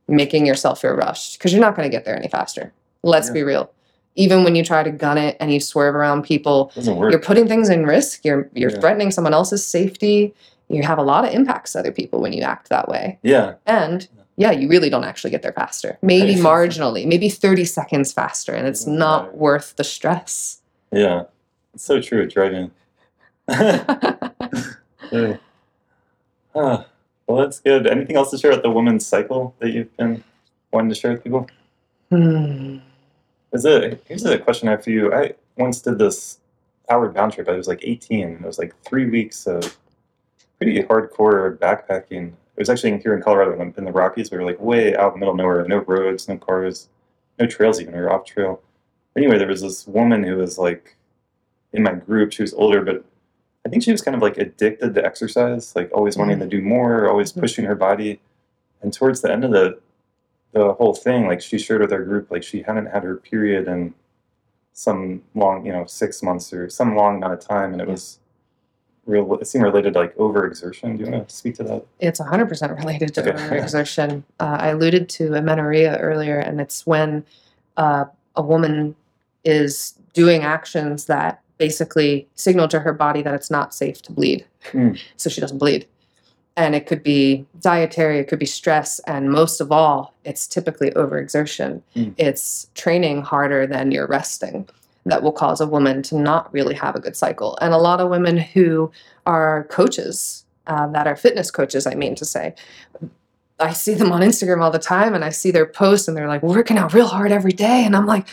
[0.07, 1.37] making yourself feel rushed?
[1.37, 2.71] Because you're not going to get there any faster.
[3.03, 3.33] Let's Yeah.
[3.33, 3.71] be real
[4.15, 7.69] even when you try to gun it and you swerve around people you're putting things
[7.69, 8.79] in risk you're you're Yeah.
[8.79, 10.33] threatening someone else's safety
[10.69, 13.53] you have a lot of impacts to other people when you act that way yeah.
[13.65, 14.07] and
[14.37, 18.67] yeah you really don't actually get there faster maybe marginally maybe 30 seconds faster and
[18.67, 20.61] it's not worth the stress
[20.91, 21.23] Yeah.
[21.73, 22.71] It's so true driving.
[25.11, 25.37] Yeah.
[27.27, 27.87] Well, that's good.
[27.87, 30.23] Anything else to share about the woman's cycle that you've been
[30.71, 31.47] wanting to share with people?
[32.11, 32.77] Hmm.
[33.55, 35.13] Is it here's a question I have for you.
[35.13, 36.39] I once did this
[36.89, 37.47] outward bound trip.
[37.47, 38.29] I was like 18.
[38.33, 39.77] It was like three weeks of
[40.57, 42.27] pretty hardcore backpacking.
[42.33, 44.29] It was actually here in Colorado in the, Rockies.
[44.29, 45.65] We were like way out in the middle of nowhere.
[45.67, 46.89] No roads, no cars,
[47.39, 47.93] no trails even.
[47.93, 48.61] We were off trail.
[49.15, 50.97] Anyway, there was this woman who was like
[51.71, 52.33] in my group.
[52.33, 53.05] She was older, but
[53.65, 56.61] I think she was kind of like addicted to exercise, like always wanting to do
[56.61, 57.39] more, always Mhm.
[57.39, 58.19] pushing her body.
[58.81, 59.79] And towards the end of the
[60.55, 63.67] the whole thing, like she shared with our group, like she hadn't had her period
[63.67, 63.93] in
[64.71, 67.91] some long, you know, six months or some long amount of time, and it Yeah.
[67.91, 68.19] was
[69.05, 69.35] real.
[69.35, 70.97] It seemed related to like overexertion.
[70.97, 71.85] Do you want to speak to that?
[71.99, 73.31] It's 100% related to Okay.
[73.49, 74.23] overexertion.
[74.39, 77.25] Uh, I alluded to amenorrhea earlier, and it's when
[77.75, 78.05] uh,
[78.37, 78.95] a woman
[79.43, 84.45] is doing actions that basically signal to her body that it's not safe to bleed.
[84.71, 84.97] Mm.
[85.17, 85.85] So she doesn't bleed.
[86.57, 90.89] And it could be dietary, it could be stress, and most of all, it's typically
[90.91, 91.81] overexertion.
[91.95, 92.13] Mm.
[92.17, 94.67] It's training harder than you're resting
[95.05, 97.57] that will cause a woman to not really have a good cycle.
[97.61, 98.91] And a lot of women who
[99.25, 102.55] are coaches, uh, that are fitness coaches, I mean to say,
[103.59, 106.27] I see them on Instagram all the time and I see their posts and they're
[106.27, 107.85] like working out real hard every day.
[107.85, 108.27] And I'm like,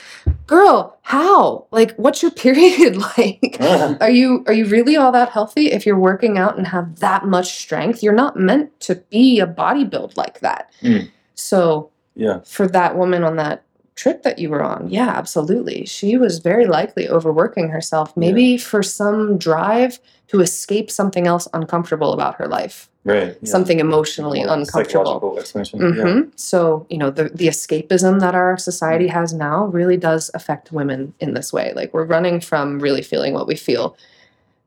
[0.48, 1.66] girl, how?
[1.70, 3.56] Like, what's your period like?
[3.60, 7.26] are you are you really all that healthy if you're working out and have that
[7.26, 8.02] much strength?
[8.02, 10.72] You're not meant to be a bodybuild like that.
[10.82, 11.08] Mm.
[11.34, 12.40] So yeah.
[12.44, 13.64] for that woman on that
[13.94, 15.84] trip that you were on, yeah, absolutely.
[15.86, 22.12] She was very likely overworking herself, maybe for some drive to escape something else uncomfortable
[22.12, 23.36] about her life, Right.
[23.42, 23.50] yeah.
[23.50, 25.04] something emotionally More uncomfortable.
[25.04, 25.80] Psychological explanation.
[25.80, 30.70] hmm So, you know, the, the escapism that our society has now really does affect
[30.70, 31.72] women in this way.
[31.74, 33.96] Like, we're running from really feeling what we feel.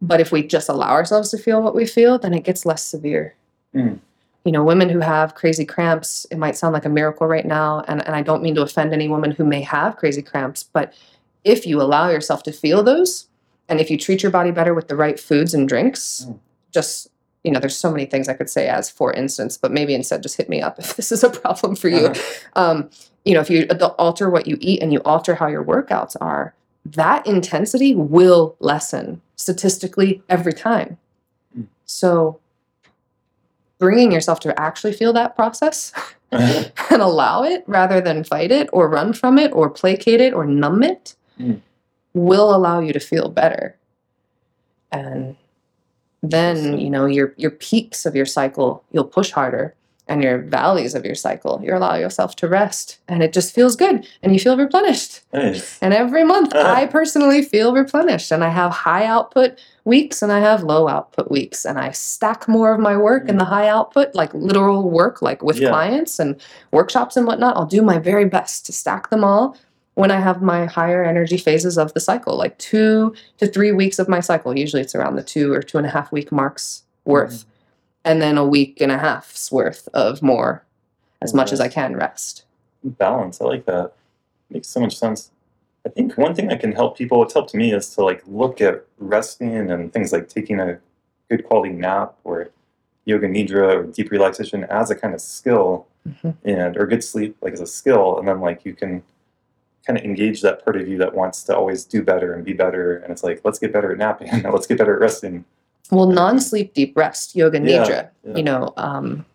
[0.01, 2.83] But if we just allow ourselves to feel what we feel, then it gets less
[2.83, 3.35] severe.
[3.73, 3.99] Mm.
[4.45, 7.83] you know, women who have crazy cramps, it might sound like a miracle right now.
[7.87, 10.93] And, and I don't mean to offend any woman who may have crazy cramps, but
[11.43, 13.27] if you allow yourself to feel those,
[13.69, 16.39] and if you treat your body better with the right foods and drinks, Mm.
[16.71, 17.07] just,
[17.45, 20.23] you know, there's so many things I could say as for instance, but maybe instead
[20.23, 22.07] just hit me up if this is a problem for you.
[22.07, 22.61] Uh-huh.
[22.61, 22.89] Um,
[23.23, 23.67] you know, if you
[23.97, 26.53] alter what you eat and you alter how your workouts are,
[26.85, 30.97] that intensity will lessen statistically every time.
[31.57, 31.65] Mm.
[31.85, 32.39] So,
[33.79, 35.91] bringing yourself to actually feel that process
[36.31, 36.63] Uh-huh.
[36.89, 40.45] and allow it rather than fight it or run from it or placate it or
[40.45, 41.61] numb it Mm.
[42.13, 43.77] will allow you to feel better.
[44.91, 45.35] And
[46.31, 49.73] then, you know, your your peaks of your cycle, you'll push harder
[50.07, 53.75] and your valleys of your cycle, you allow yourself to rest and it just feels
[53.75, 55.21] good and you feel replenished.
[55.33, 55.79] nice.
[55.81, 56.73] And every month Uh-huh.
[56.73, 61.31] I personally feel replenished and I have high output weeks and I have low output
[61.31, 65.23] weeks and I stack more of my work in the high output, like literal work,
[65.23, 65.69] like with Yeah.
[65.69, 66.39] clients and
[66.71, 67.57] workshops and whatnot.
[67.57, 69.57] I'll do my very best to stack them all
[69.95, 73.97] when I have my higher energy phases of the cycle, like two to three weeks
[73.99, 74.57] of my cycle.
[74.57, 77.45] Usually it's around the two or two and a half week marks worth.
[78.03, 80.63] And then a week and a half's worth of more
[81.21, 82.43] as much as I can rest.
[82.83, 83.41] balance.
[83.41, 83.93] I like that.
[84.51, 85.31] Makes so much sense.
[85.85, 88.61] I think one thing that can help people, what's helped me, is to like look
[88.61, 90.77] at resting and things like taking a
[91.29, 92.49] good quality nap or
[93.05, 96.35] yoga nidra or deep relaxation as a kind of skill Mhm.
[96.43, 99.01] and or good sleep like as a skill and then like you can
[99.85, 102.53] kind of engage that part of you that wants to always do better and be
[102.53, 105.45] better and it's like let's get better at napping let's get better at resting
[105.91, 108.09] Well, non-sleep deep rest, yoga Yeah, nidra.
[108.23, 108.35] yeah.
[108.37, 109.25] You know, um,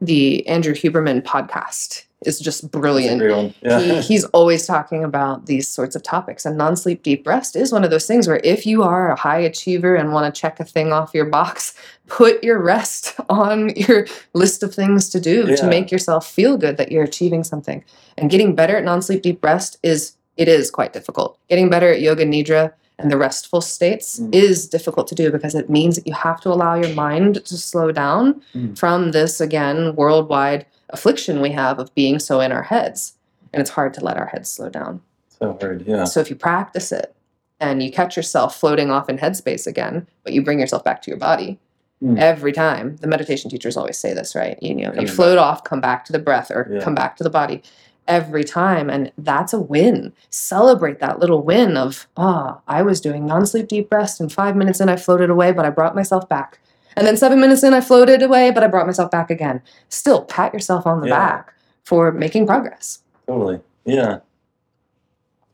[0.00, 3.54] the Andrew Huberman podcast is just brilliant.
[3.62, 7.72] yeah He, he's always talking about these sorts of topics, and non-sleep deep rest is
[7.72, 10.60] one of those things where if you are a high achiever and want to check
[10.60, 11.74] a thing off your box,
[12.08, 16.76] put your rest on your list of things to do to make yourself feel good
[16.76, 17.82] that you're achieving something.
[18.18, 21.38] And getting better at non-sleep deep rest is it is quite difficult.
[21.48, 24.34] Getting better at yoga nidra and the restful states Mm.
[24.34, 27.56] is difficult to do because it means that you have to allow your mind to
[27.56, 28.78] slow down Mm.
[28.78, 33.14] from this again worldwide affliction we have of being so in our heads
[33.52, 35.00] and it's hard to let our heads slow down
[35.38, 37.14] so hard yeah so if you practice it
[37.60, 41.10] and you catch yourself floating off in headspace again but you bring yourself back to
[41.10, 41.58] your body
[42.02, 42.18] Mm.
[42.18, 45.82] every time the meditation teachers always say this right you know you float off come
[45.82, 46.80] back to the breath or Yeah.
[46.80, 47.62] come back to the body
[48.08, 53.24] every time and that's a win celebrate that little win of ah i was doing
[53.26, 56.58] non-sleep deep rest and five minutes in i floated away but i brought myself back
[56.96, 60.24] and then seven minutes in i floated away but i brought myself back again still
[60.24, 61.16] pat yourself on the Yeah.
[61.16, 63.60] back for making progress Totally.
[63.84, 64.18] Yeah.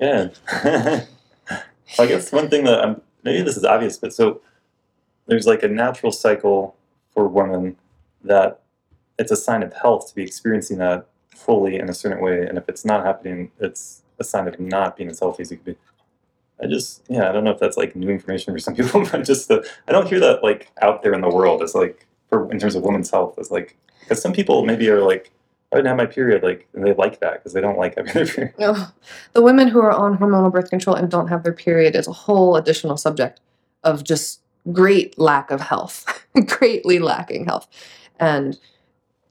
[0.01, 0.28] Yeah.
[1.99, 4.40] I guess one thing that I'm maybe this is obvious, but so
[5.26, 6.74] there's like a natural cycle
[7.12, 7.76] for women
[8.24, 8.61] that
[9.18, 11.07] it's a sign of health to be experiencing that
[11.37, 14.97] fully in a certain way, and if it's not happening, it's a sign of not
[14.97, 15.76] being as healthy as you could be.
[16.62, 19.24] I just yeah, I don't know if that's like new information for some people, but
[19.24, 22.51] just the, I don't hear that like out there in the world as like for
[22.51, 25.32] in terms of women's health as like because some people maybe are like
[25.72, 28.14] I didn't have my period, like, and they like that because they don't like having
[28.14, 28.55] their period.
[28.61, 28.93] Ugh.
[29.32, 32.12] the women who are on hormonal birth control and don't have their period is a
[32.12, 33.41] whole additional subject
[33.82, 34.41] of just
[34.72, 37.68] great lack of health, greatly lacking health.
[38.20, 38.59] And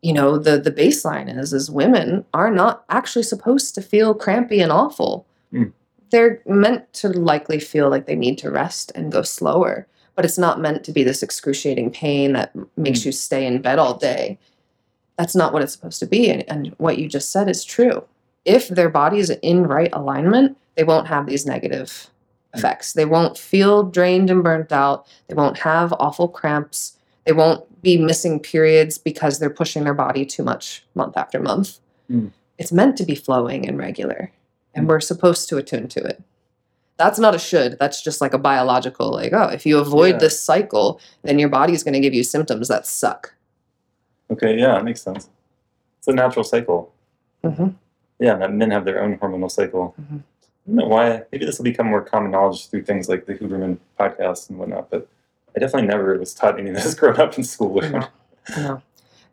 [0.05, 4.61] you know, the the baseline is is women are not actually supposed to feel crampy
[4.61, 5.25] and awful.
[5.51, 5.71] Mm.
[6.11, 10.37] They're meant to likely feel like they need to rest and go slower, but it's
[10.37, 13.05] not meant to be this excruciating pain that makes Mm.
[13.07, 14.37] you stay in bed all day.
[15.17, 16.29] That's not what it's supposed to be.
[16.29, 18.03] And, and what you just said is true
[18.45, 22.11] if their body is in right alignment, they won't have these negative
[22.53, 22.93] effects.
[22.93, 25.07] They won't feel drained and burnt out.
[25.27, 26.94] They won't have awful cramps.
[27.25, 31.79] They won't be missing periods because they're pushing their body too much month after month.
[32.09, 32.31] Mm.
[32.57, 34.31] It's meant to be flowing and regular,
[34.73, 36.21] and we're supposed to attune to it.
[36.97, 37.77] That's not a should.
[37.79, 40.19] That's just like a biological, like, oh, if you avoid Yeah.
[40.19, 43.33] this cycle, then your body's going to give you symptoms that suck.
[44.31, 45.29] Okay, yeah, that makes sense.
[45.99, 46.91] It's a natural cycle.
[47.43, 47.69] hmm
[48.19, 49.93] Yeah, that men have their own hormonal cycle.
[50.01, 50.19] Mhm.
[50.19, 51.23] I don't know why.
[51.31, 54.89] Maybe this will become more common knowledge through things like the Huberman podcast and whatnot.
[54.89, 55.07] But
[55.55, 57.81] I definitely never was taught any of this growing up in school.
[57.81, 58.07] No.
[58.57, 58.81] No.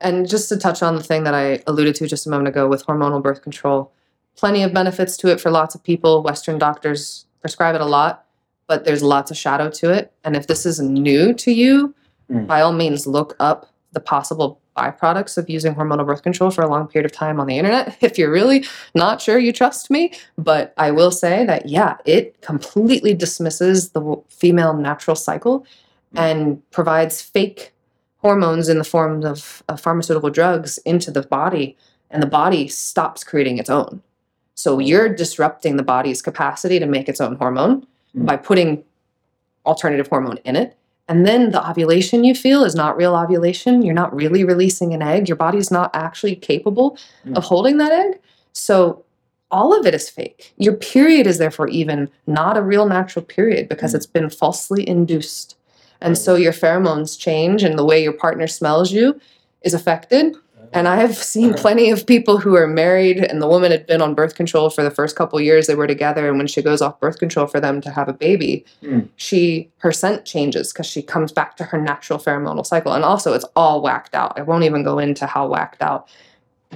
[0.01, 2.69] And just to touch on the thing that I alluded to just a moment ago
[2.69, 3.93] with hormonal birth control,
[4.37, 6.23] plenty of benefits to it for lots of people.
[6.23, 8.25] Western doctors prescribe it a lot,
[8.67, 10.13] but there's lots of shadow to it.
[10.25, 11.95] And if this is new to you,
[12.31, 12.47] Mm.
[12.47, 16.69] by all means, look up the possible byproducts of using hormonal birth control for a
[16.69, 17.97] long period of time on the internet.
[18.01, 18.65] If you're really
[18.95, 24.17] not sure you trust me, but I will say that, yeah, it completely dismisses the
[24.29, 25.67] female natural cycle
[26.15, 27.73] and provides fake
[28.19, 31.77] hormones in the form of, of pharmaceutical drugs into the body,
[32.11, 34.03] and the body stops creating its own.
[34.55, 38.27] So you're disrupting the body's capacity to make its own hormone Mm.
[38.27, 38.85] by putting
[39.65, 40.77] alternative hormone in it.
[41.09, 43.81] And then the ovulation you feel is not real ovulation.
[43.81, 45.29] You're not really releasing an egg.
[45.29, 47.39] Your body's not actually capable Mm.
[47.39, 48.21] of holding that egg.
[48.53, 49.03] So
[49.51, 50.53] all of it is fake.
[50.59, 53.97] Your period is therefore even not a real natural period because Mm.
[53.97, 55.57] it's been falsely induced.
[56.03, 59.21] And so your pheromones change and the way your partner smells you
[59.63, 60.37] is affected.
[60.75, 64.01] And I have seen plenty of people who are married and the woman had been
[64.01, 66.81] on birth control for the first couple years they were together and when she goes
[66.81, 69.09] off birth control for them to have a baby, Mm.
[69.17, 72.93] she her scent changes because she comes back to her natural pheromonal cycle.
[72.93, 74.39] And also it's all whacked out.
[74.39, 76.09] I won't even go into how whacked out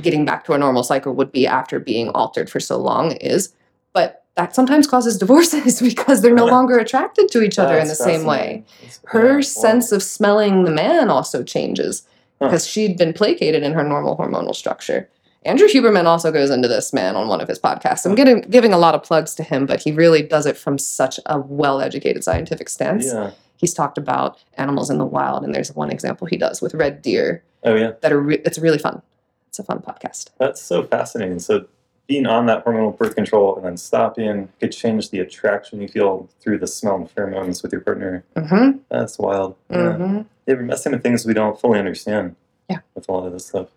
[0.03, 3.55] getting back to a normal cycle would be after being altered for so long is.
[3.95, 7.95] But that sometimes causes divorces because they're no longer attracted to each other in the
[7.95, 8.65] same way
[9.07, 12.03] her sense of smelling the man also changes
[12.41, 15.09] because she'd been placated in her normal hormonal structure.
[15.45, 18.05] Andrew Huberman also goes into this man on one of his podcasts.
[18.05, 20.77] I'm getting, giving a lot of plugs to him, but he really does it from
[20.77, 23.07] such a well educated scientific stance.
[23.07, 23.31] Yeah.
[23.57, 27.01] He's talked about animals in the wild, and there's one example he does with red
[27.01, 27.93] deer Oh yeah.
[28.03, 29.01] that are re- it's really fun.
[29.49, 30.31] It's a fun podcast.
[30.39, 31.39] That's so fascinating.
[31.39, 31.67] So
[32.07, 36.29] being on that hormonal birth control and then stopping could change the attraction you feel
[36.41, 38.23] through the smell and pheromones with your partner.
[38.37, 38.79] Mm-hmm.
[38.91, 39.57] That's wild.
[39.71, 39.77] Yeah.
[39.77, 40.17] Mm-hmm.
[40.47, 42.37] yeah, we're messing with things we don't fully understand.
[42.71, 42.79] Yeah.
[42.95, 43.69] With a lot of this stuff.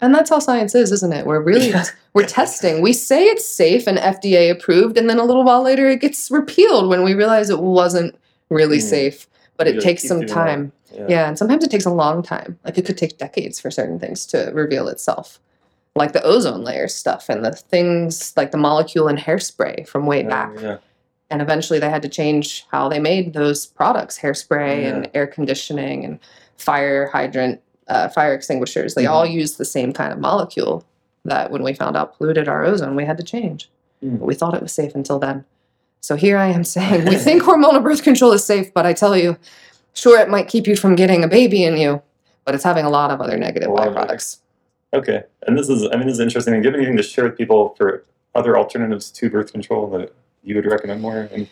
[0.00, 1.24] And that's how science is, isn't it?
[1.26, 1.72] We're really
[2.14, 2.82] we're testing.
[2.82, 6.30] We say it's safe and FDA approved, and then a little while later it gets
[6.30, 8.14] repealed when we realize it wasn't
[8.50, 8.82] really Mm.
[8.82, 9.26] safe.
[9.56, 10.72] But We it takes some time.
[10.92, 11.06] Yeah.
[11.08, 12.58] Yeah, and sometimes it takes a long time.
[12.64, 15.40] Like it could take decades for certain things to reveal itself.
[15.96, 20.24] Like the ozone layer stuff and the things like the molecule in hairspray from way
[20.24, 20.50] Oh, back.
[20.60, 20.76] yeah.
[21.30, 24.88] And eventually they had to change how they made those products, hairspray Yeah.
[24.88, 26.18] and air conditioning and
[26.58, 28.94] fire hydrant, uh, fire extinguishers.
[28.94, 30.84] They all use the same kind of molecule
[31.24, 33.70] that when we found out polluted our ozone, we had to change.
[34.04, 34.18] Mm.
[34.18, 35.44] But we thought it was safe until then.
[36.00, 39.16] So here I am saying we think hormonal birth control is safe, but I tell
[39.16, 39.38] you,
[39.94, 42.02] sure, it might keep you from getting a baby in you,
[42.44, 44.38] but it's having a lot of other negative A lot of byproducts.
[44.94, 45.24] Okay.
[45.46, 46.54] And this is I mean this is interesting.
[46.54, 50.14] Do you have anything to share with people for other alternatives to birth control that
[50.42, 51.28] you would recommend more?
[51.32, 51.48] And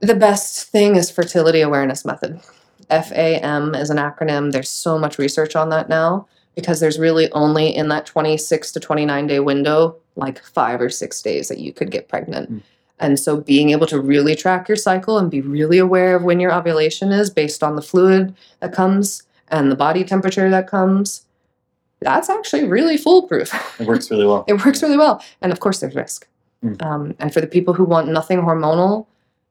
[0.00, 2.40] The best thing is fertility awareness method.
[2.88, 4.52] FAM is an acronym.
[4.52, 8.80] There's so much research on that now because there's really only in that 26 to
[8.80, 12.52] 29 day window like 5 or 6 days that you could get pregnant.
[12.52, 12.62] Mm.
[12.98, 16.38] And so being able to really track your cycle and be really aware of when
[16.38, 21.24] your ovulation is based on the fluid that comes and the body temperature that comes,
[22.00, 23.52] that's actually really foolproof.
[23.80, 24.44] it works really well.
[24.48, 25.22] It works really well.
[25.42, 26.26] And of course, there's risk.
[26.64, 26.82] Mm.
[26.82, 29.06] Um, and for the people who want nothing hormonal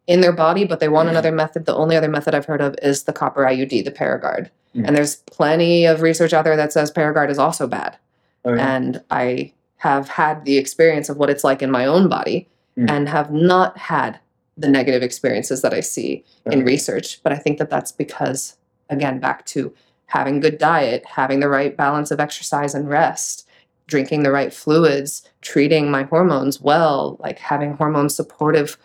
[0.08, 1.12] in their body, but they want Mm.
[1.12, 4.50] another method, the only other method I've heard of is the copper IUD, the Paragard.
[4.76, 4.88] Mm.
[4.88, 7.98] And there's plenty of research out there that says Paragard is also bad.
[8.46, 8.76] Oh, yeah.
[8.76, 12.48] And I have had the experience of what it's like in my own body
[12.78, 12.90] Mm.
[12.90, 14.20] and have not had
[14.58, 16.64] the negative experiences that I see in Okay.
[16.64, 17.22] research.
[17.24, 18.58] But I think that that's because,
[18.90, 19.74] again, back to
[20.10, 23.48] having good diet, having the right balance of exercise and rest,
[23.86, 28.78] drinking the right fluids, treating my hormones well, like having hormone supportive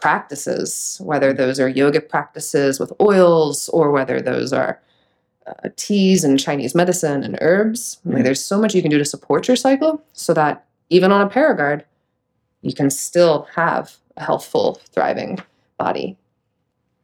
[0.00, 4.80] practices, whether those are yoga practices with oils or whether those are
[5.46, 8.00] uh, teas and Chinese medicine and herbs.
[8.04, 11.20] Like, there's so much you can do to support your cycle so that even on
[11.20, 11.84] a Paragard,
[12.62, 15.40] you can still have a healthful, thriving
[15.78, 16.16] body.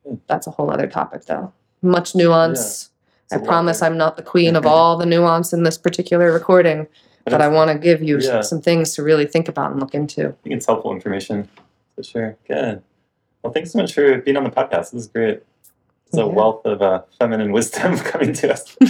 [0.06, 0.20] Mm.
[0.26, 1.52] That's a whole other topic, though.
[1.82, 2.89] Much nuance.
[3.30, 3.80] It's I a promise.
[3.80, 6.88] I'm not the queen of all the nuance in this particular recording,
[7.24, 8.40] But but I want to give you Yeah.
[8.40, 10.28] some things to really think about and look into.
[10.28, 11.48] I think it's helpful information
[11.94, 12.36] for sure.
[12.48, 12.82] Good.
[13.42, 14.90] Well, thanks so much for being on the podcast.
[14.90, 15.42] This is great.
[16.08, 18.76] It's a wealth of uh, feminine wisdom coming to us.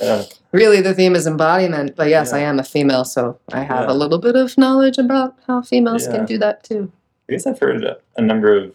[0.00, 0.22] Yeah.
[0.52, 2.36] really, the theme is embodiment, but yes, Yeah.
[2.36, 3.92] I am a female, so I have Yeah.
[3.92, 6.12] a little bit of knowledge about how females Yeah.
[6.18, 6.92] can do that too.
[7.28, 7.82] I guess I've heard
[8.16, 8.74] a number of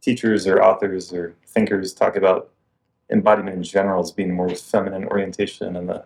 [0.00, 2.48] teachers or authors or thinkers talk about
[3.12, 6.04] embodiment in general as being more feminine orientation and the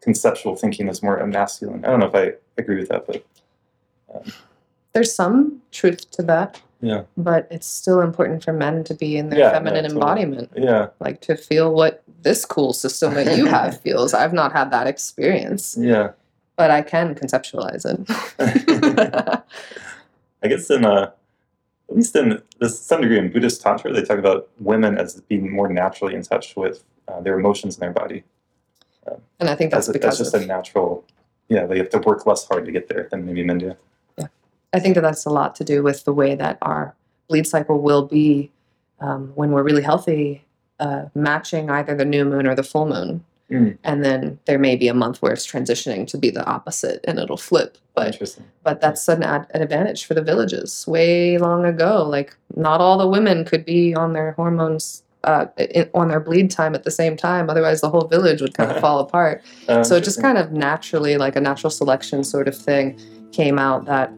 [0.00, 1.84] conceptual thinking is more masculine.
[1.84, 3.24] I don't know if I agree with that, but
[4.92, 7.02] There's some truth to that, yeah.
[7.16, 10.00] but it's still important for men to be in their Yeah, feminine totally.
[10.00, 10.50] embodiment.
[10.54, 10.88] Yeah.
[11.00, 14.12] like to feel what this cool system that you have feels.
[14.14, 16.10] I've not had that experience, Yeah.
[16.56, 17.98] but I can conceptualize it.
[20.42, 21.10] I guess in uh,
[21.94, 25.48] at least in this some degree in Buddhist tantra, they talk about women as being
[25.48, 28.24] more naturally in touch with uh, their emotions in their body.
[29.38, 31.04] and I think that's because that's just a natural.
[31.48, 33.76] Yeah, they have to work less hard to get there than maybe men do.
[34.18, 34.26] Yeah,
[34.72, 36.96] I think that that's a lot to do with the way that our
[37.28, 38.50] bleed cycle will be
[38.98, 40.44] um, when we're really healthy
[40.80, 43.24] uh, matching either the new moon or the full moon.
[43.54, 43.78] Mm.
[43.84, 47.18] And then there may be a month where it's transitioning to be the opposite and
[47.18, 47.78] it'll flip.
[47.94, 48.18] But
[48.64, 52.98] but that's an, ad- an advantage for the villages way long ago like not all
[52.98, 56.90] the women could be on their hormones uh, i on their bleed time at the
[56.90, 60.20] same time otherwise the whole village would kind of fall apart Oh, so it just
[60.20, 62.98] kind of naturally like a natural selection sort of thing
[63.30, 64.10] came out that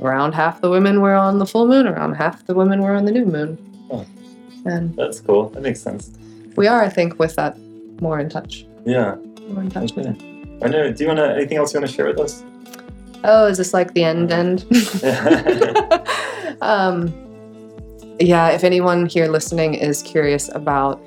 [0.00, 3.04] around half the women were on the full moon around half the women were on
[3.04, 3.58] the new moon
[3.90, 4.06] Oh.
[4.64, 5.50] and That's cool.
[5.50, 6.10] That makes sense.
[6.56, 7.58] we are i think with that
[8.00, 9.16] more in touch Yeah.
[9.48, 10.22] more in touch with it
[10.60, 10.90] I know.
[10.92, 11.36] Do you want to?
[11.36, 12.44] Anything else you want to share with us?
[13.24, 14.64] oh is this like the end end
[16.60, 17.12] um,
[18.20, 21.02] yeah, if anyone here listening is curious about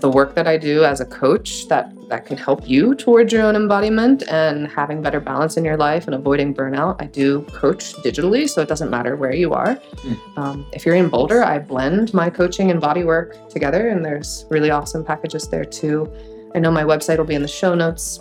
[0.00, 3.42] the work that I do as a coach that that can help you towards your
[3.42, 7.94] own embodiment and having better balance in your life and avoiding burnout, I do coach
[7.96, 9.76] digitally, so it doesn't matter where you are.
[9.76, 10.38] Mm.
[10.38, 14.44] Um, if you're in Boulder, I blend my coaching and body work together, and there's
[14.50, 16.10] really awesome packages there too.
[16.54, 18.18] I know my website will be in the show notes.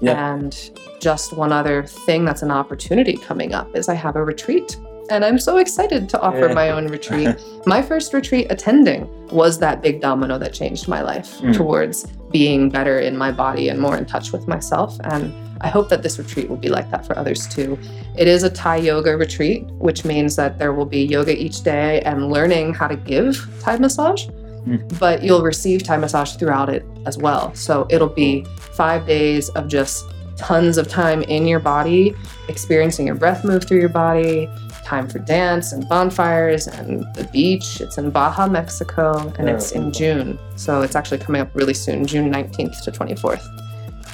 [0.00, 0.34] Yeah.
[0.34, 0.56] And
[1.00, 4.76] just one other thing that's an opportunity coming up is I have a retreat.
[5.10, 6.54] And I'm so excited to offer Yeah.
[6.54, 7.34] my own retreat.
[7.66, 11.54] my first retreat attending was that big domino that changed my life Mm.
[11.56, 14.96] towards being better in my body and more in touch with myself.
[15.04, 17.76] And I hope that this retreat will be like that for others too.
[18.16, 22.00] It is a Thai yoga retreat, which means that there will be yoga each day
[22.02, 24.28] and learning how to give Thai massage.
[24.66, 24.98] Mm.
[24.98, 27.54] But you'll receive Thai massage throughout it as well.
[27.54, 30.04] So it'll be five days of just
[30.36, 32.14] tons of time in your body,
[32.48, 34.48] experiencing your breath move through your body,
[34.84, 37.80] time for dance and bonfires and the beach.
[37.80, 39.92] It's in Baja, Mexico, and it's in.
[39.92, 40.38] June.
[40.56, 43.44] So it's actually coming up really soon, June 19th to 24th.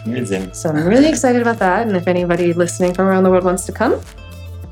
[0.05, 0.53] Amazing.
[0.53, 1.86] So I'm really excited about that.
[1.86, 4.01] And if anybody listening from around the world wants to come,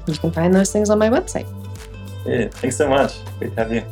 [0.06, 1.46] you can find those things on my website.
[2.26, 3.14] Yeah, thanks so much.
[3.38, 3.82] Great to have you.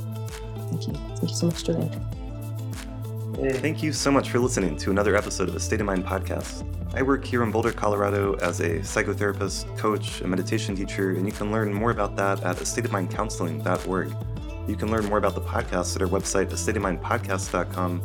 [0.71, 1.12] Thank you.
[1.23, 3.61] Thank you so much, Julian.
[3.61, 6.67] Thank you so much for listening to another episode of the State of Mind podcast.
[6.97, 11.33] I work here in Boulder, Colorado as a psychotherapist, coach, and meditation teacher, and you
[11.33, 14.13] can learn more about that at stateofmindcounseling.org.
[14.69, 18.03] You can learn more about the podcast at our website, stateofmindpodcast.com.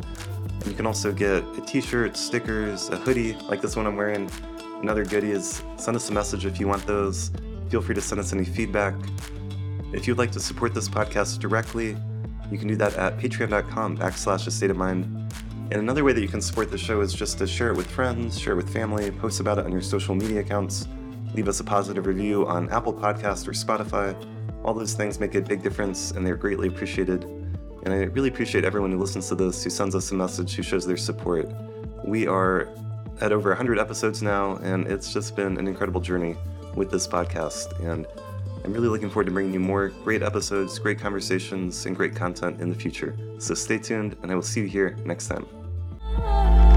[0.52, 3.96] And you can also get a t shirt, stickers, a hoodie like this one I'm
[3.96, 4.30] wearing,
[4.80, 5.60] and other goodies.
[5.76, 7.32] Send us a message if you want those.
[7.68, 8.94] Feel free to send us any feedback.
[9.92, 11.96] If you'd like to support this podcast directly,
[12.50, 15.04] you can do that at patreon.com backslash a state of mind.
[15.70, 17.90] And another way that you can support the show is just to share it with
[17.90, 20.88] friends, share it with family, post about it on your social media accounts,
[21.34, 24.16] leave us a positive review on Apple Podcast or Spotify.
[24.64, 27.24] All those things make a big difference and they're greatly appreciated.
[27.84, 30.62] And I really appreciate everyone who listens to this, who sends us a message, who
[30.62, 31.48] shows their support.
[32.04, 32.68] We are
[33.20, 36.36] at over 100 episodes now, and it's just been an incredible journey
[36.74, 37.78] with this podcast.
[37.84, 38.06] And
[38.68, 42.60] I'm really looking forward to bringing you more great episodes, great conversations, and great content
[42.60, 43.16] in the future.
[43.38, 46.67] So stay tuned, and I will see you here next time.